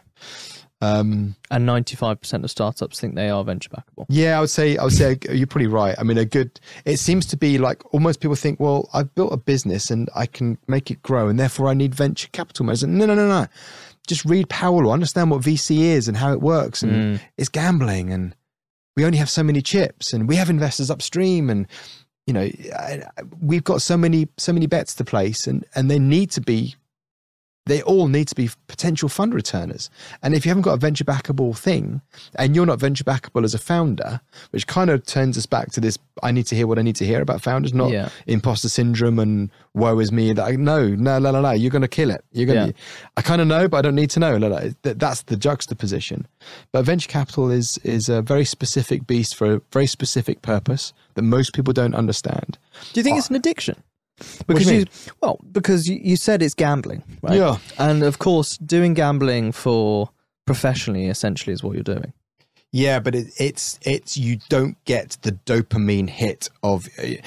[0.82, 4.06] Um And 95% of startups think they are venture backable.
[4.10, 5.96] Yeah, I would say I would say you're probably right.
[5.98, 6.60] I mean, a good.
[6.84, 10.26] It seems to be like almost people think, well, I've built a business and I
[10.26, 12.70] can make it grow, and therefore I need venture capital.
[12.70, 13.48] I no, no, no, no.
[14.08, 17.20] Just read Powell, understand what VC is and how it works, and Mm.
[17.38, 18.36] it's gambling, and
[18.96, 21.68] we only have so many chips, and we have investors upstream, and
[22.28, 22.50] you know,
[23.42, 26.76] we've got so many so many bets to place, and and they need to be.
[27.68, 29.90] They all need to be potential fund returners.
[30.22, 32.02] And if you haven't got a venture backable thing
[32.38, 35.82] and you're not venture backable as a founder, which kind of turns us back to
[35.82, 38.10] this I need to hear what I need to hear about founders, not Yeah.
[38.28, 40.32] imposter syndrome and woe is me.
[40.32, 42.24] That I, no, no, no, no, no, you're going to kill it.
[42.32, 43.10] You're going to, Yeah.
[43.18, 44.38] I kind of know, but I don't need to know.
[44.38, 46.28] No, no, that- That's the juxtaposition.
[46.72, 51.24] But venture capital is, is a very specific beast for a very specific purpose that
[51.24, 52.58] most people don't understand.
[52.94, 53.82] Do you think it's an addiction?
[54.20, 54.86] Do you Because mean?
[55.22, 57.38] well, because you, you said it's gambling, right?
[57.38, 57.58] Yeah.
[57.78, 60.10] And of course, doing gambling for
[60.46, 62.14] professionally essentially is what you're doing.
[62.72, 67.18] Yeah, but it, it's it's you don't get the dopamine hit of eh,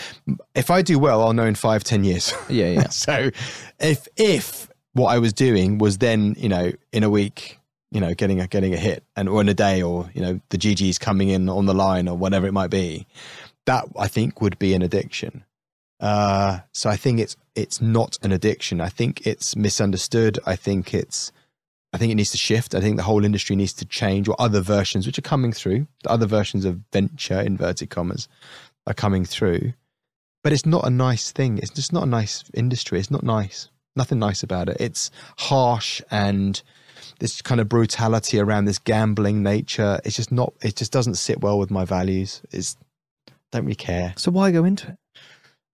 [0.54, 2.34] if I do well, I'll know in five ten years.
[2.48, 2.88] Yeah, yeah.
[2.90, 3.30] so
[3.80, 7.58] if if what I was doing was then you know in a week
[7.90, 10.40] you know getting a getting a hit and or in a day or you know
[10.50, 13.06] the GG's coming in on the line or whatever it might be,
[13.64, 15.44] that I think would be an addiction.
[16.00, 18.80] Uh, so I think it's it's not an addiction.
[18.80, 20.38] I think it's misunderstood.
[20.46, 21.32] I think it's
[21.92, 22.74] I think it needs to shift.
[22.74, 25.86] I think the whole industry needs to change, or other versions which are coming through.
[26.04, 28.28] The other versions of venture, inverted commas,
[28.86, 29.72] are coming through.
[30.44, 31.58] But it's not a nice thing.
[31.58, 33.00] It's just not a nice industry.
[33.00, 33.68] It's not nice.
[33.96, 34.76] Nothing nice about it.
[34.78, 36.62] It's harsh and
[37.18, 39.98] this kind of brutality around this gambling nature.
[40.04, 40.52] It's just not.
[40.62, 42.42] It just doesn't sit well with my values.
[42.52, 42.76] It's
[43.50, 44.12] don't really care.
[44.16, 44.96] So why go into it?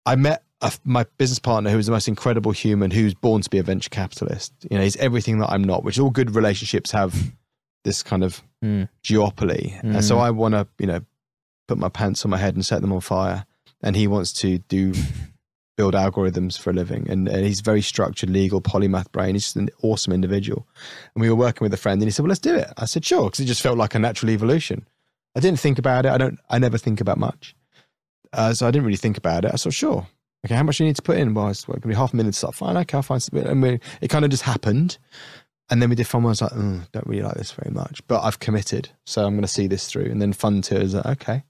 [0.05, 3.49] I met a, my business partner who is the most incredible human who's born to
[3.49, 4.53] be a venture capitalist.
[4.69, 7.33] You know, he's everything that I'm not, which all good relationships have
[7.83, 8.87] this kind of Mm.
[9.03, 9.77] duopoly.
[9.83, 11.01] And so I want to, you know,
[11.67, 13.45] put my pants on my head and set them on fire.
[13.81, 14.93] And he wants to do
[15.77, 17.09] build algorithms for a living.
[17.09, 19.35] And, and he's very structured, legal, polymath brain.
[19.35, 20.65] He's just an awesome individual.
[21.13, 22.71] And we were working with a friend and he said, well, let's do it.
[22.77, 23.29] I said, sure.
[23.29, 24.87] Cause it just felt like a natural evolution.
[25.35, 26.13] I didn't think about it.
[26.13, 27.53] I don't, I never think about much.
[28.33, 29.51] Uh, so I didn't really think about it.
[29.53, 30.07] I thought, sure.
[30.45, 31.33] Okay, how much do you need to put in?
[31.33, 32.57] Well, it's going to be half a million stuff.
[32.57, 33.47] Fine, okay, I'll find something.
[33.47, 34.97] And we, it kind of just happened.
[35.69, 36.07] And then we did.
[36.13, 38.89] I was like, mm, don't really like this very much, but I've committed.
[39.05, 40.05] So I'm going to see this through.
[40.05, 41.43] And then fund two is like, okay.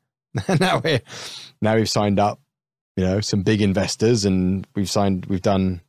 [0.59, 1.01] now we're,
[1.61, 2.39] now we've signed up,
[2.95, 5.81] you know, some big investors and we've signed, we've done,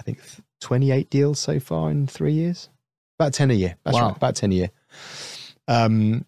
[0.00, 0.20] I think
[0.60, 2.68] 28 deals so far in three years.
[3.18, 3.76] About 10 a year.
[3.84, 4.08] That's Wow.
[4.08, 4.16] right.
[4.16, 4.70] About 10 a year.
[5.68, 6.24] Um,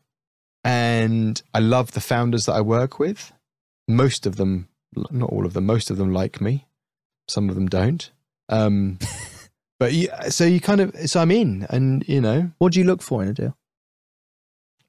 [0.65, 3.33] and I love the founders that I work with.
[3.87, 4.69] Most of them,
[5.11, 6.67] not all of them, most of them like me.
[7.29, 8.11] Some of them don't.
[8.49, 8.99] Um,
[9.79, 12.87] but yeah, so you kind of, so I'm in, and you know, What do you
[12.87, 13.57] look for in a deal?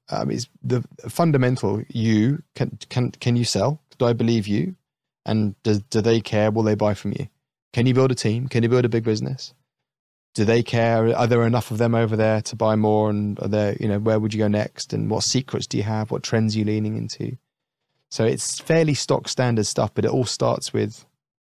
[0.10, 1.82] um, it's the fundamental.
[1.90, 3.82] You can can can you sell?
[3.98, 4.76] Do I believe you?
[5.26, 6.52] And do do they care?
[6.52, 7.28] Will they buy from you?
[7.74, 8.48] Can you build a team?
[8.48, 9.54] Can you build a big business?
[10.36, 11.16] Do they care?
[11.18, 13.10] Are there enough of them over there to buy more?
[13.10, 14.94] And are there, you know, where would you go next?
[14.94, 16.12] And what secrets do you have?
[16.12, 17.38] What trends are you leaning into?
[18.12, 21.06] So it's fairly stock standard stuff, but it all starts with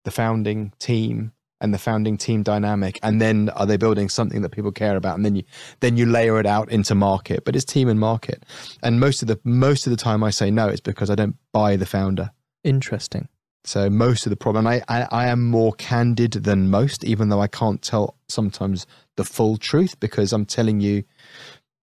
[0.05, 2.99] the founding team and the founding team dynamic.
[3.03, 5.17] And then are they building something that people care about?
[5.17, 5.45] And then you
[5.81, 7.45] then you layer it out into market.
[7.45, 8.45] But it's team and market.
[8.83, 11.37] And most of the most of the time I say no, it's because I don't
[11.53, 12.31] buy the founder.
[12.63, 13.29] Interesting.
[13.67, 17.41] So most of the problem, I, I, I am more candid than most, even though
[17.41, 18.87] I can't tell sometimes
[19.17, 21.03] the full truth because I'm telling you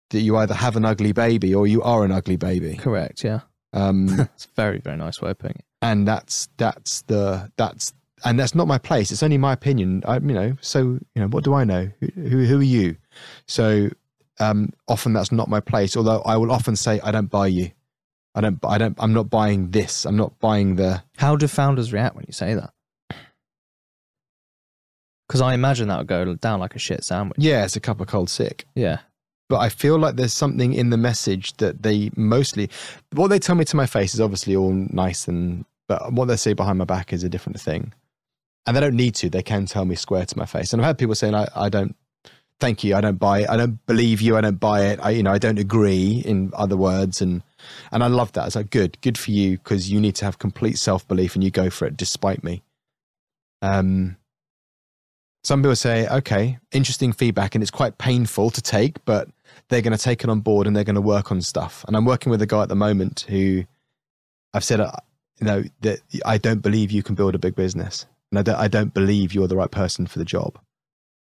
[0.10, 2.76] that you either have an ugly baby or you are an ugly baby.
[2.76, 3.24] Correct.
[3.24, 3.40] Yeah.
[3.74, 5.66] Um, It's a very very nice way of putting it.
[5.82, 7.94] and that's that's the that's
[8.26, 9.10] and that's not my place.
[9.12, 10.04] It's only my opinion.
[10.06, 11.90] I, you know, so you know, what do I know?
[12.02, 12.98] Who who, who are you?
[13.48, 13.90] So
[14.40, 15.96] um, often that's not my place.
[15.96, 17.72] Although I will often say, I don't buy you.
[18.34, 18.60] I don't.
[18.64, 18.98] I don't.
[19.00, 20.06] I'm not buying this.
[20.06, 21.04] I'm not buying the.
[21.18, 22.74] How do founders react when you say that?
[25.28, 27.38] Because I imagine that would go down like a shit sandwich.
[27.40, 28.66] Yeah, it's a cup of cold sick.
[28.76, 29.00] Yeah.
[29.48, 32.70] But I feel like there's something in the message that they mostly,
[33.14, 36.38] what they tell me to my face is obviously all nice and, but what they
[36.38, 37.94] say behind my back is a different thing.
[38.66, 39.30] And they don't need to.
[39.30, 40.72] They can tell me square to my face.
[40.72, 41.98] And I've had people saying, I, I don't,
[42.62, 42.96] thank you.
[42.96, 43.50] I don't buy it.
[43.50, 44.38] I don't believe you.
[44.38, 45.00] I don't buy it.
[45.02, 47.22] I, you know, I don't agree in other words.
[47.22, 47.42] And,
[47.92, 48.48] and I love that.
[48.48, 51.44] It's like, good, good for you because you need to have complete self belief and
[51.44, 52.64] you go for it despite me.
[53.62, 54.18] Um,
[55.44, 59.28] some people say, okay, interesting feedback, and it's quite painful to take, but
[59.70, 61.84] they're going to take it on board and they're going to work on stuff.
[61.88, 63.64] And I'm working with a guy at the moment who
[64.54, 64.92] I've said, uh,
[65.40, 68.56] you know, that I don't believe you can build a big business, and I don't,
[68.56, 70.60] I don't believe you're the right person for the job.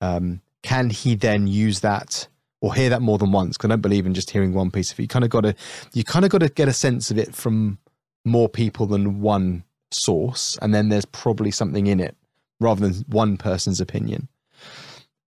[0.00, 2.28] Um, can he then use that
[2.66, 3.56] or hear that more than once?
[3.56, 5.02] Because I don't believe in just hearing one piece of it.
[5.02, 5.54] You kind of got to,
[5.92, 7.78] you kind of got to get a sense of it from
[8.24, 9.62] more people than one
[9.92, 12.16] source, and then there's probably something in it
[12.60, 14.28] rather than one person's opinion.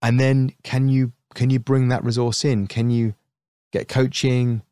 [0.01, 2.67] And then can you can you bring that resource in?
[2.67, 3.13] Can you
[3.71, 4.63] get coaching,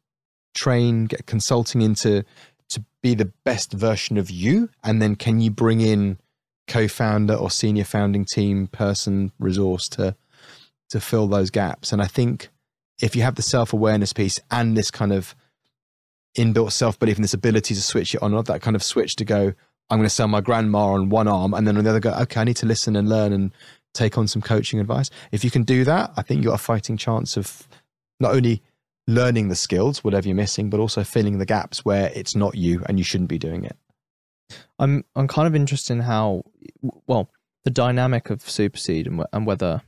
[0.53, 2.25] train, get consulting into
[2.69, 4.69] to be the best version of you?
[4.83, 6.17] And then can you bring in
[6.67, 10.15] co-founder or senior founding team person resource to
[10.89, 11.91] to fill those gaps?
[11.91, 12.49] And I think
[13.01, 15.35] if you have the self-awareness piece and this kind of
[16.35, 19.25] inbuilt self-belief and this ability to switch it on, not that kind of switch to
[19.25, 19.53] go,
[19.89, 22.11] I'm going to sell my grandma on one arm, and then on the other go,
[22.11, 23.53] okay, I need to listen and learn and
[23.93, 25.09] take on some coaching advice.
[25.31, 27.67] If you can do that, I think you've got a fighting chance of
[28.19, 28.61] not only
[29.07, 32.83] learning the skills, whatever you're missing, but also filling the gaps where it's not you
[32.87, 33.77] and you shouldn't be doing it.
[34.79, 36.43] I'm I'm kind of interested in how
[37.05, 37.29] well
[37.63, 39.81] the dynamic of Superseed and, and whether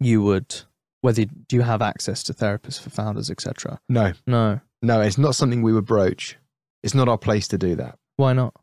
[0.00, 0.62] you would
[1.02, 3.80] whether do you have access to therapists for founders etc.
[3.88, 6.36] No, No, no, it's not something we would broach.
[6.82, 8.54] It's not our place to do that why not?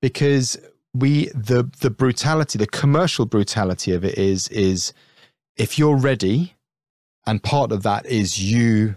[0.00, 0.58] because
[0.92, 4.92] we the the brutality, the commercial brutality of it is is
[5.56, 6.54] if you're ready,
[7.26, 8.96] and part of that is you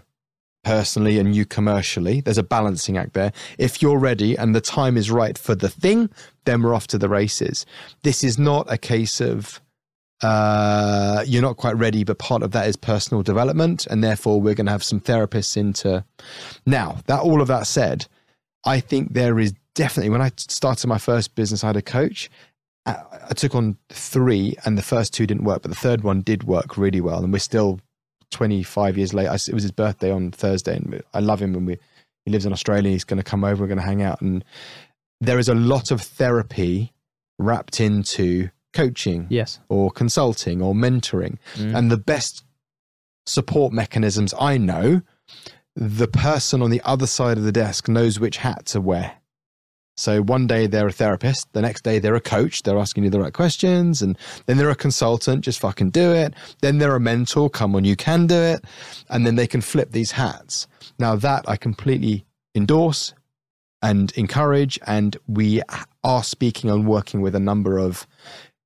[0.64, 2.20] personally and you commercially.
[2.20, 3.32] There's a balancing act there.
[3.58, 6.10] If you're ready and the time is right for the thing,
[6.46, 7.66] then we're off to the races.
[8.02, 9.60] This is not a case of
[10.24, 14.54] uh, you're not quite ready, but part of that is personal development, and therefore we're
[14.54, 16.02] going to have some therapists into.
[16.64, 18.06] Now, that all of that said,
[18.64, 22.30] I think there is definitely when I started my first business, I had a coach.
[22.86, 22.96] I,
[23.36, 26.78] took on three, and the first two didn't work, but the third one did work
[26.78, 27.80] really well, and we're still
[28.30, 29.30] 25 years later.
[29.30, 31.54] I, it was his birthday on Thursday, and I love him.
[31.54, 31.78] And we
[32.24, 32.90] he lives in Australia.
[32.90, 33.62] He's going to come over.
[33.62, 34.42] We're going to hang out, and
[35.20, 36.92] there is a lot of therapy
[37.38, 39.60] wrapped into coaching Yes.
[39.68, 41.38] or consulting or mentoring.
[41.54, 41.74] Mm.
[41.76, 42.44] And the best
[43.26, 45.00] support mechanisms I know,
[45.74, 49.14] the person on the other side of the desk knows which hat to wear.
[49.96, 53.10] So one day they're a therapist, the next day they're a coach, they're asking you
[53.10, 56.34] the right questions, and then they're a consultant, just fucking do it.
[56.62, 58.64] Then they're a mentor, come on, you can do it.
[59.08, 60.66] And then they can flip these hats.
[60.98, 63.14] Now that I completely endorse
[63.82, 65.62] and encourage, and we
[66.02, 68.06] are speaking and working with a number of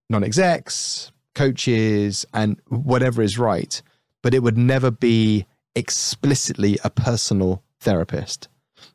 [0.08, 3.80] non execs, coaches, and whatever is right.
[4.22, 8.48] But it would never be explicitly a personal therapist.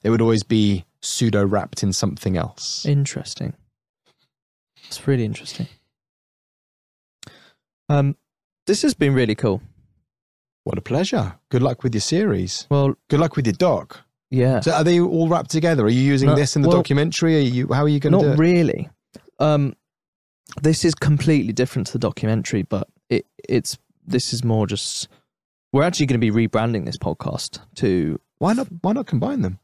[0.04, 2.86] It would always be pseudo wrapped in something else.
[2.86, 3.54] Interesting.
[4.88, 5.68] It's really interesting.
[7.90, 8.16] Um,
[8.68, 9.62] this has been really cool.
[10.64, 11.36] What a pleasure.
[11.50, 12.68] Good luck with your series.
[12.70, 14.02] Well, Good luck with your doc.
[14.30, 15.84] yeah, So are they all wrapped together?
[15.86, 17.36] Are you using No, this in the well, documentary?
[17.38, 18.90] Are you how are you going to do not really.
[19.40, 19.76] Um,
[20.62, 25.08] this is completely different to the documentary, but it it's this is more just.
[25.72, 29.60] We're actually going to be rebranding this podcast to why not why not combine them?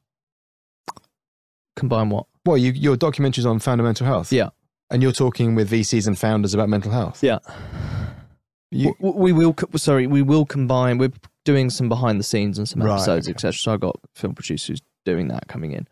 [1.76, 2.26] combine what?
[2.46, 4.34] Well, you, your documentary's on fundamental health.
[4.34, 4.50] Yeah.
[4.90, 7.24] And you're talking with VCs and founders about mental health.
[7.24, 7.40] Yeah.
[8.72, 9.56] You, W- we will.
[9.76, 10.98] Sorry, we will combine.
[10.98, 11.12] We're
[11.46, 13.34] doing some behind the scenes and some Right, episodes, okay.
[13.34, 13.54] etc.
[13.54, 15.88] So I got film producers doing that coming in.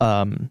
[0.00, 0.50] Um,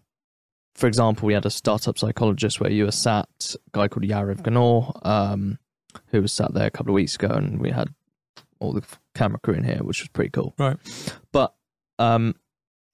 [0.80, 4.40] for example, we had a startup psychologist where you were sat, a guy called Yariv
[4.42, 5.58] Ganor, um,
[6.06, 7.92] who was sat there a couple of weeks ago, and we had
[8.60, 8.82] all the
[9.14, 10.54] camera crew in here, which was pretty cool.
[10.58, 10.78] Right.
[11.32, 11.54] But
[11.98, 12.34] um,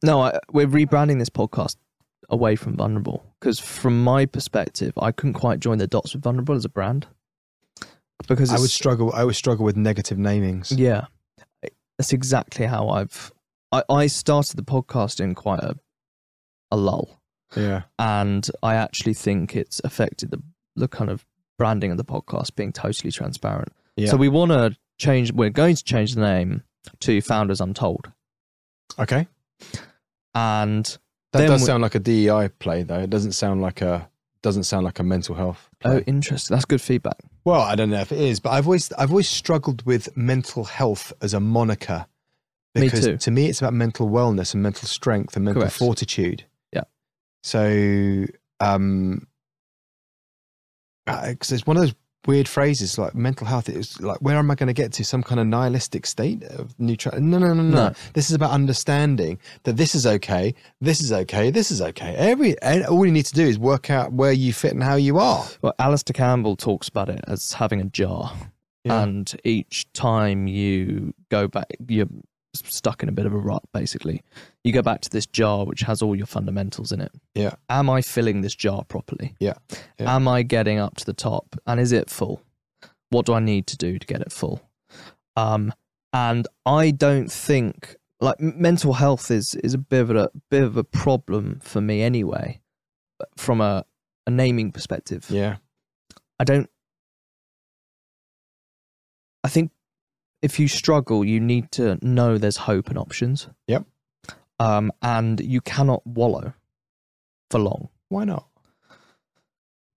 [0.02, 1.76] no, I, we're rebranding this podcast
[2.28, 6.56] away from Vulnerable because, from my perspective, I couldn't quite join the dots with Vulnerable
[6.56, 7.06] as a brand
[8.26, 9.12] because I would struggle.
[9.12, 10.76] I would struggle with negative namings.
[10.76, 11.06] yeah.
[11.98, 13.32] that's exactly how I've.
[13.70, 15.76] I, I started the podcast in quite a
[16.72, 17.20] a lull,
[17.54, 17.82] Yeah.
[17.98, 20.42] and I actually think it's affected the
[20.74, 21.24] the kind of
[21.58, 23.72] branding of the podcast being totally transparent.
[23.96, 24.10] Yeah.
[24.10, 25.32] So we want to change.
[25.32, 26.62] We're going to change the name
[27.00, 28.10] to Founders Untold,
[28.98, 29.26] okay.
[30.34, 30.84] and
[31.32, 33.00] That does we- sound like a DEI play, though.
[33.00, 34.08] It doesn't sound like a
[34.42, 35.68] doesn't sound like a mental health.
[35.84, 36.54] oh, interesting.
[36.54, 37.16] That's good feedback.
[37.44, 40.64] Well, I don't know if it is, but I've always I've always struggled with mental
[40.64, 42.06] health as a moniker
[42.74, 43.16] Me because too.
[43.16, 45.76] to me it's about mental wellness and mental strength and mental Correct.
[45.76, 46.44] fortitude.
[47.46, 48.24] So,
[48.58, 49.24] um,
[51.06, 51.94] because it's one of those
[52.26, 53.68] weird phrases like mental health.
[53.68, 55.04] It's like where am I going to get to?
[55.04, 57.20] Some kind of nihilistic state of neutral?
[57.20, 57.92] No, no, no, no, No.
[58.14, 62.16] This is about understanding that this is okay, this is okay, this is okay.
[62.16, 64.96] Every and all you need to do is work out where you fit and how
[64.96, 65.46] you are.
[65.62, 68.32] Well, Alastair Campbell talks about it as having a jar,
[68.84, 69.02] Yeah.
[69.04, 72.08] and each time you go back, you're
[72.54, 73.62] stuck in a bit of a rut.
[73.72, 74.22] Basically,
[74.66, 77.12] you go back to this jar which has all your fundamentals in it.
[77.34, 77.54] Yeah.
[77.68, 79.36] Am I filling this jar properly?
[79.38, 79.54] Yeah.
[79.98, 80.16] Yeah.
[80.16, 81.54] Am I getting up to the top?
[81.68, 82.42] And is it full?
[83.10, 84.60] What do I need to do to get it full?
[85.36, 85.72] Um,
[86.12, 90.76] and I don't think like mental health is is a bit of a bit of
[90.76, 92.60] a problem for me anyway,
[93.36, 93.84] from a,
[94.26, 95.26] a naming perspective.
[95.28, 95.56] Yeah.
[96.40, 96.68] I don't.
[99.44, 99.70] I think
[100.42, 103.48] if you struggle, you need to know there's hope and options.
[103.68, 103.84] Yep.
[104.58, 106.54] Um, and you cannot wallow
[107.50, 108.46] for long Why not?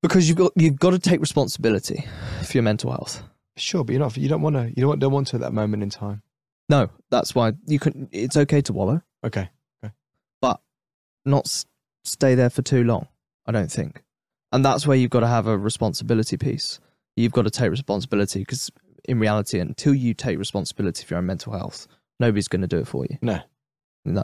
[0.01, 2.05] because you've got you've got to take responsibility
[2.43, 3.23] for your mental health.
[3.57, 4.15] Sure, but you're not.
[4.17, 4.67] You don't want to.
[4.75, 6.21] You don't, don't want to at that moment in time.
[6.69, 8.07] No, that's why you can.
[8.11, 9.49] It's okay to wallow, Okay.
[9.83, 9.93] Okay.
[10.41, 10.61] But
[11.25, 11.65] not s-
[12.03, 13.07] stay there for too long.
[13.45, 14.03] I don't think,
[14.51, 16.79] and that's where you've got to have a responsibility piece.
[17.17, 18.69] You've got to take responsibility because
[19.05, 21.87] in reality, until you take responsibility for your own mental health,
[22.19, 23.17] nobody's going to do it for you.
[23.21, 23.39] No.
[24.05, 24.23] No.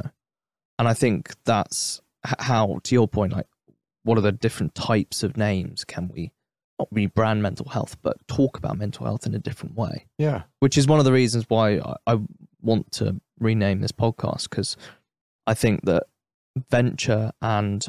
[0.77, 3.47] And I think that's how, to your point, like,
[4.03, 6.31] what are the different types of names can we
[6.77, 10.05] not rebrand mental health, but talk about mental health in a different way?
[10.17, 10.43] Yeah.
[10.59, 12.19] Which is one of the reasons why I, I
[12.61, 14.75] want to rename this podcast because
[15.47, 16.03] I think that
[16.69, 17.85] venture and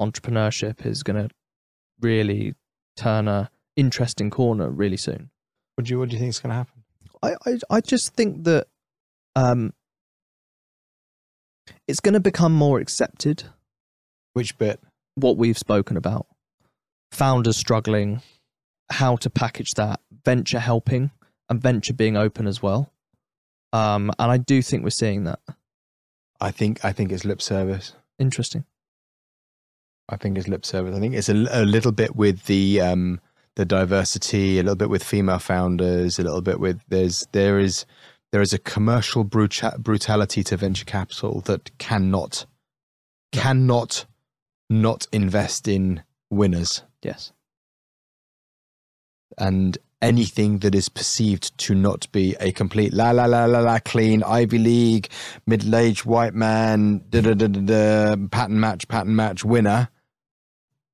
[0.00, 1.34] entrepreneurship is going to
[2.00, 2.54] really
[2.96, 5.30] turn a interesting corner really soon.
[5.76, 6.82] What do you What do you think is going to happen?
[7.22, 8.66] I, I, I just think that
[9.36, 9.72] um,
[11.88, 13.44] it's going to become more accepted
[14.34, 14.80] Which bit?
[15.16, 16.26] what we've spoken about.
[17.12, 18.22] Founders struggling,
[18.90, 21.10] how to package that, venture helping,
[21.48, 22.92] and venture being open as well.
[23.72, 25.40] Um, and I do think we're seeing that.
[26.40, 26.84] I think.
[26.84, 27.94] I think it's lip service.
[28.18, 28.64] Interesting.
[30.08, 30.94] I think it's lip service.
[30.94, 33.20] I think it's a, a little bit with the um,
[33.56, 37.84] the diversity, a little bit with female founders, a little bit with there's there is
[38.32, 42.46] there is a commercial bruta- brutality to venture capital that cannot
[43.32, 44.06] cannot
[44.70, 47.32] not invest in winners Yes.
[49.36, 53.78] and anything that is perceived to not be a complete la la la la la
[53.80, 55.08] clean Ivy League
[55.46, 59.88] middle aged white man da da da da da pattern match pattern match winner,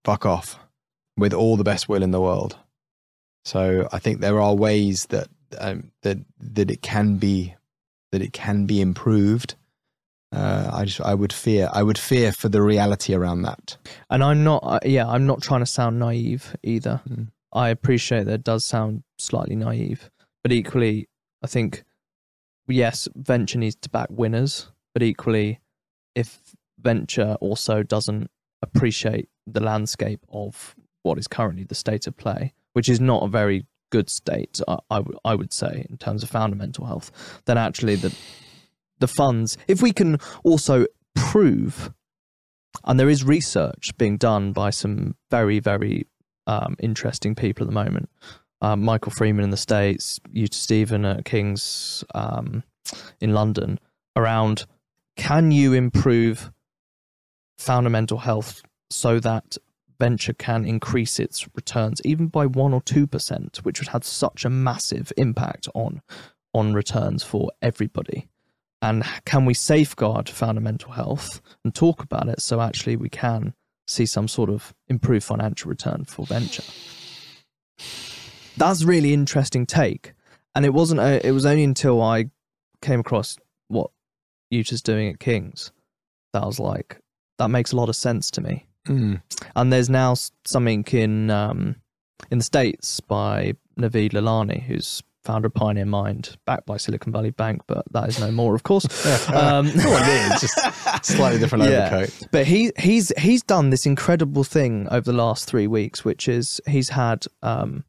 [0.04, 0.58] fuck off,
[1.16, 2.56] with all the best will in the world.
[3.44, 5.28] So I think there are ways that
[5.58, 7.54] um, that that it can be
[8.12, 9.54] that it can be improved.
[10.32, 13.76] Uh, I just I would fear I would fear for the reality around that.
[14.10, 17.00] And I'm not, uh, yeah, I'm not trying to sound naive either.
[17.08, 17.28] Mm.
[17.52, 20.10] I appreciate that it does sound slightly naive,
[20.42, 21.08] but equally,
[21.42, 21.84] I think,
[22.66, 25.60] yes, venture needs to back winners, but equally,
[26.16, 26.40] if
[26.80, 28.28] venture also doesn't
[28.60, 33.28] appreciate the landscape of what is currently the state of play, which is not a
[33.28, 37.12] very good state, I, I, w- I would say, in terms of founder mental health,
[37.44, 38.12] then actually the
[38.98, 41.92] the funds, if we can also prove,
[42.84, 46.06] and there is research being done by some very, very
[46.48, 48.08] um, interesting people at the moment.
[48.60, 52.64] Um, Michael Freeman in the States, Ute Stephan at King's um,
[53.20, 53.78] in London,
[54.16, 54.66] around
[55.16, 56.50] can you improve
[57.58, 59.56] founder mental health so that
[59.98, 64.44] venture can increase its returns even by one or two percent, which would have such
[64.44, 66.02] a massive impact on
[66.52, 68.28] on returns for everybody.
[68.80, 73.54] And can we safeguard founder mental health and talk about it so actually we can
[73.86, 76.62] see some sort of improved financial return for venture?
[78.56, 80.12] That's really interesting take.
[80.54, 82.26] And it wasn't, a, it was only until I
[82.82, 83.36] came across
[83.68, 83.90] what
[84.50, 85.72] Ute's doing at King's
[86.32, 86.98] that I was like,
[87.38, 88.66] that makes a lot of sense to me.
[88.88, 89.22] Mm.
[89.56, 90.14] And there's now
[90.44, 91.76] something in um,
[92.30, 97.30] in the states by Naveed Lalani, who's founder of Pioneer Mind, backed by Silicon Valley
[97.30, 98.84] Bank, but that is no more, of course.
[99.30, 101.86] um, no, is just slightly different Yeah.
[101.96, 102.28] overcoat.
[102.30, 106.60] but he he's he's done this incredible thing over the last three weeks, which is
[106.68, 107.84] he's had um,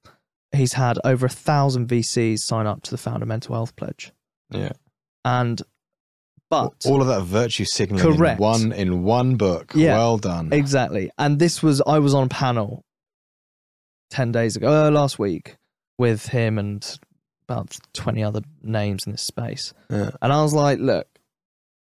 [0.53, 4.13] he's had over a thousand VCs sign up to the Founder Mental Health Pledge,
[4.49, 4.71] Yeah,
[5.25, 5.61] and
[6.49, 8.39] but all of that virtue signaling in Correct.
[8.39, 9.71] one in one book.
[9.75, 9.97] Yeah.
[9.97, 10.53] Well done.
[10.53, 11.09] Exactly.
[11.17, 12.83] And this was I was on a panel
[14.09, 15.57] ten days ago, uh, last week,
[15.97, 16.99] with him and
[17.47, 19.73] about twenty other names in this space.
[19.89, 20.11] Yeah.
[20.21, 21.07] And I was like, look,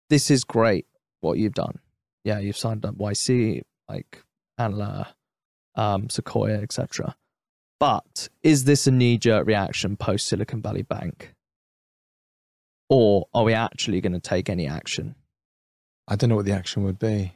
[0.09, 0.85] this is great
[1.21, 1.79] what you've done.
[2.23, 4.23] Yeah, you've signed up YC, like
[4.57, 5.07] Antler,
[5.75, 7.15] um, Sequoia, etc.
[7.79, 11.33] But is this a knee jerk reaction post Silicon Valley Bank?
[12.89, 15.15] Or are we actually going to take any action?
[16.07, 17.33] I don't know what the action would be.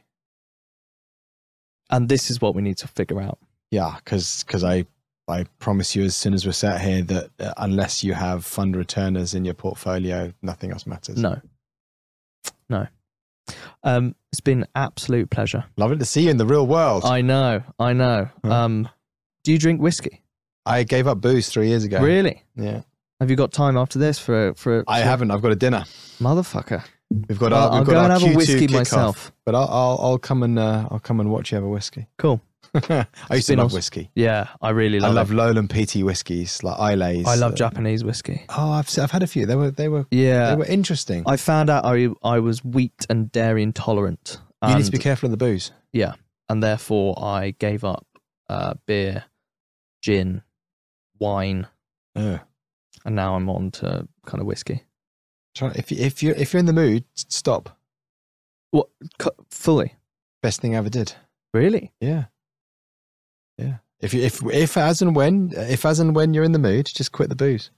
[1.90, 3.38] And this is what we need to figure out.
[3.70, 4.86] Yeah, because I
[5.28, 8.76] I promise you, as soon as we're sat here, that uh, unless you have fund
[8.76, 11.16] returners in your portfolio, nothing else matters.
[11.16, 11.40] No.
[12.68, 12.86] No.
[13.82, 15.64] Um, it's been absolute pleasure.
[15.76, 17.04] Lovely to see you in the real world.
[17.04, 18.28] I, know, I know.
[18.44, 18.88] Um,
[19.44, 20.22] do you drink whiskey?
[20.64, 22.00] I gave up booze three years ago.
[22.00, 22.42] Really?
[22.56, 22.82] Yeah.
[23.22, 24.82] Have you got time after this for for?
[24.88, 25.30] I for- haven't.
[25.30, 25.84] I've got a dinner.
[26.18, 26.82] motherfucker.
[27.28, 27.70] We've got I'll, our.
[27.70, 28.72] We've I'll got go our and have a Q2 whiskey kickoff.
[28.72, 29.32] myself.
[29.46, 32.08] But I'll, I'll I'll come and uh, I'll come and watch you have a whiskey.
[32.18, 32.40] Cool.
[32.74, 33.76] I used to love awesome.
[33.76, 34.10] whiskey.
[34.16, 35.12] Yeah, I really love.
[35.12, 35.30] I love.
[35.30, 35.34] it.
[35.34, 37.28] Lowland peaty whiskies like Islays.
[37.28, 38.44] I love uh, Japanese whiskey.
[38.48, 39.46] Oh, I've I've had a few.
[39.46, 41.22] They were they were Yeah, they were interesting.
[41.24, 44.38] I found out I I was wheat and dairy intolerant.
[44.66, 45.70] you need to be careful of the booze.
[45.92, 46.14] Yeah,
[46.48, 48.04] and therefore I gave up
[48.48, 49.26] uh, beer,
[50.00, 50.42] gin,
[51.20, 51.68] wine,
[52.16, 52.40] Oh.
[53.04, 54.84] And now I'm on to kind of whiskey.
[55.60, 57.78] If you, if you if you're in the mood, stop.
[58.74, 59.94] C- fully.
[60.42, 61.14] Best thing I ever did.
[61.52, 61.92] Really?
[62.00, 62.24] Yeah.
[63.58, 63.76] Yeah.
[64.00, 66.86] If you if if as and when if as and when you're in the mood,
[66.86, 67.70] just quit the booze.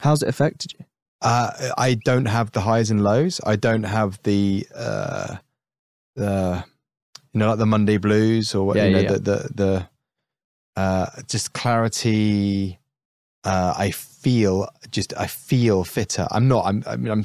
[0.00, 0.84] How's it affected you?
[1.22, 3.40] Uh, I don't have the highs and lows.
[3.46, 5.36] I don't have the uh,
[6.16, 6.64] the
[7.32, 9.18] you know like the Monday blues or what Yeah, you know yeah, yeah.
[9.18, 9.88] the the the
[10.76, 12.78] uh, just clarity.
[13.44, 16.26] Uh, I feel just I feel fitter.
[16.30, 16.66] I'm not.
[16.66, 16.82] I'm.
[16.86, 17.24] I mean, I'm.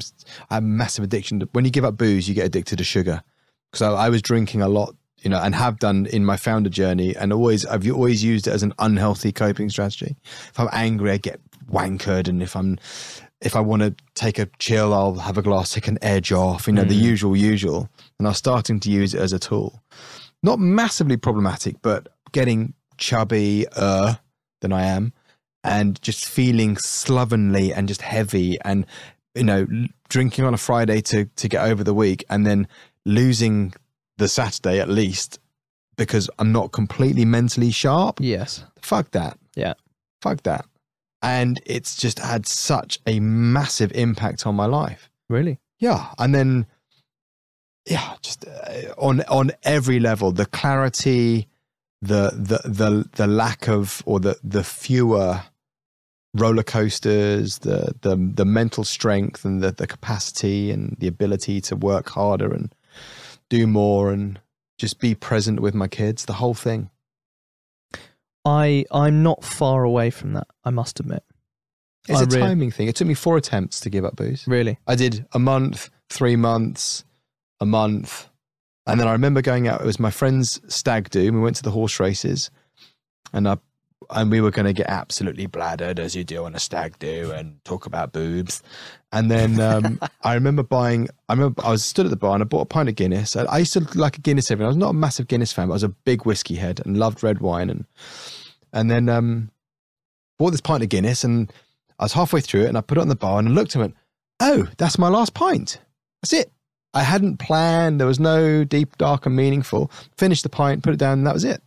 [0.50, 1.40] I have massive addiction.
[1.40, 3.22] To, when you give up booze, you get addicted to sugar.
[3.70, 6.70] Because I, I was drinking a lot, you know, and have done in my founder
[6.70, 10.16] journey, and always I've always used it as an unhealthy coping strategy.
[10.48, 11.40] If I'm angry, I get
[11.70, 12.78] wankered, and if I'm
[13.40, 16.66] if I want to take a chill, I'll have a glass, take an edge off,
[16.66, 17.02] you know, the Mm.
[17.02, 17.88] usual, usual.
[18.18, 19.82] And I was starting to use it as a tool.
[20.42, 24.14] Not massively problematic, but getting chubby uh,
[24.62, 25.12] than I am
[25.66, 28.86] and just feeling slovenly and just heavy and,
[29.34, 29.66] you know,
[30.08, 32.68] drinking on a Friday to, to get over the week and then
[33.04, 33.74] losing
[34.18, 35.38] the Saturday at least
[35.96, 38.20] because I'm not completely mentally sharp.
[38.20, 38.64] Yes.
[38.80, 39.38] Fuck that.
[39.54, 39.74] Yeah.
[40.22, 40.66] Fuck that.
[41.22, 45.10] And it's just had such a massive impact on my life.
[45.28, 45.58] Really?
[45.78, 46.12] Yeah.
[46.18, 46.66] And then,
[47.86, 51.48] yeah, just uh, on on every level, the clarity,
[52.02, 55.42] the the the the lack of or the the fewer
[56.40, 61.76] roller coasters, the the the mental strength and the the capacity and the ability to
[61.76, 62.74] work harder and
[63.48, 64.40] do more and
[64.78, 66.24] just be present with my kids.
[66.24, 66.90] The whole thing.
[68.44, 70.46] I I'm not far away from that.
[70.64, 71.24] I must admit.
[72.08, 72.88] It's I a re- timing thing.
[72.88, 74.46] It took me four attempts to give up booze.
[74.46, 74.78] Really?
[74.86, 77.04] I did a month, three months,
[77.60, 78.28] a month.
[78.86, 81.32] And then I remember going out, it was my friend's stag do.
[81.32, 82.52] We went to the horse races
[83.32, 83.58] and I,
[84.10, 87.30] and we were going to get absolutely bladdered as you do on a stag do
[87.32, 88.62] and talk about boobs.
[89.12, 92.42] And then um, I remember buying, I remember I was stood at the bar and
[92.42, 93.36] I bought a pint of Guinness.
[93.36, 95.68] I, I used to like a Guinness every I was not a massive Guinness fan,
[95.68, 97.70] but I was a big whiskey head and loved red wine.
[97.70, 97.84] And,
[98.72, 99.50] and then um,
[100.38, 101.52] bought this pint of Guinness and
[101.98, 103.74] I was halfway through it and I put it on the bar and I looked
[103.74, 103.94] and went,
[104.40, 105.80] oh, that's my last pint.
[106.22, 106.50] That's it.
[106.94, 108.00] I hadn't planned.
[108.00, 109.90] There was no deep, dark, and meaningful.
[110.16, 111.62] Finished the pint, put it down, and that was it.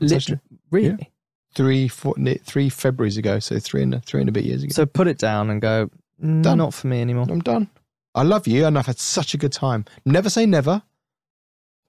[0.00, 0.40] That's Lit-
[0.70, 1.10] really?
[1.56, 2.14] Three, four,
[2.44, 4.72] three Februarys ago, so three and a, three and a bit years ago.
[4.72, 5.90] So put it down and go.
[6.22, 6.58] "Mm, Done.
[6.58, 7.26] Not for me anymore.
[7.28, 7.68] I'm done.
[8.14, 9.84] I love you, and I've had such a good time.
[10.04, 10.82] Never say never.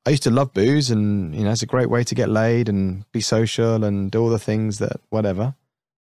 [0.05, 2.69] I used to love booze, and you know, it's a great way to get laid
[2.69, 5.53] and be social and do all the things that whatever.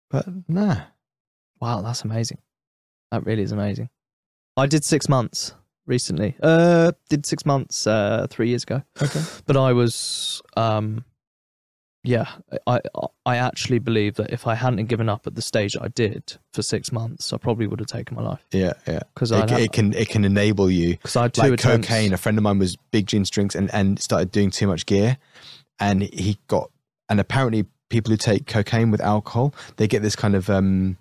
[0.09, 0.83] But nah,
[1.61, 2.39] Wow, that's amazing.
[3.11, 3.89] That really is amazing.
[4.57, 5.53] I did six months
[5.87, 6.37] recently.
[6.43, 8.83] Uh, did six months uh three years ago.
[9.03, 9.23] okay.
[9.47, 11.05] But I was um,
[12.09, 12.27] yeah.
[12.67, 12.81] I
[13.27, 16.23] I actually believe that if I hadn't given up at the stage I did
[16.55, 19.01] for six months, I probably would have taken my life Yeah, yeah.
[19.15, 21.89] because It, it can it can enable you because I had two like attempts.
[21.89, 22.13] cocaine.
[22.13, 25.19] A friend of mine was big gin drinks and, and started doing too much gear,
[25.79, 26.71] and he got
[27.11, 30.97] and apparently people who take cocaine with alcohol they get this kind of um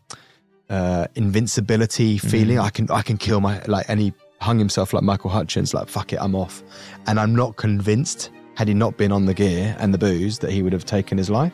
[0.70, 2.60] uh, invincibility feeling.
[2.60, 5.74] I can I can kill my like, and he hung himself like Michael Hutchence.
[5.74, 6.62] Like fuck it, I'm off.
[7.08, 10.50] And I'm not convinced had he not been on the gear and the booze that
[10.50, 11.54] he would have taken his life.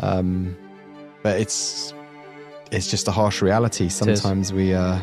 [0.00, 0.54] Um,
[1.22, 1.94] but it's
[2.70, 3.88] it's just a harsh reality.
[3.88, 5.00] Sometimes we uh,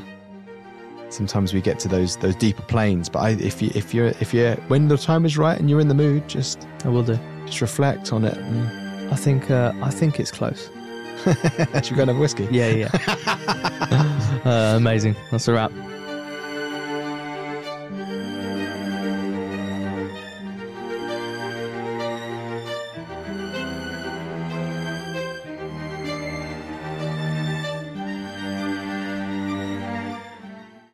[1.10, 3.10] sometimes we get to those those deeper planes.
[3.10, 5.82] But I, if you if you're if you're when the time is right and you're
[5.82, 7.18] in the mood, just I will do.
[7.48, 8.38] just reflect on it.
[8.38, 10.70] And I think uh, I think it's close.
[11.26, 12.48] should we go and have whiskey?
[12.52, 12.90] Yeah, yeah.
[14.46, 15.16] uh, amazing.
[15.32, 15.72] That's a wrap.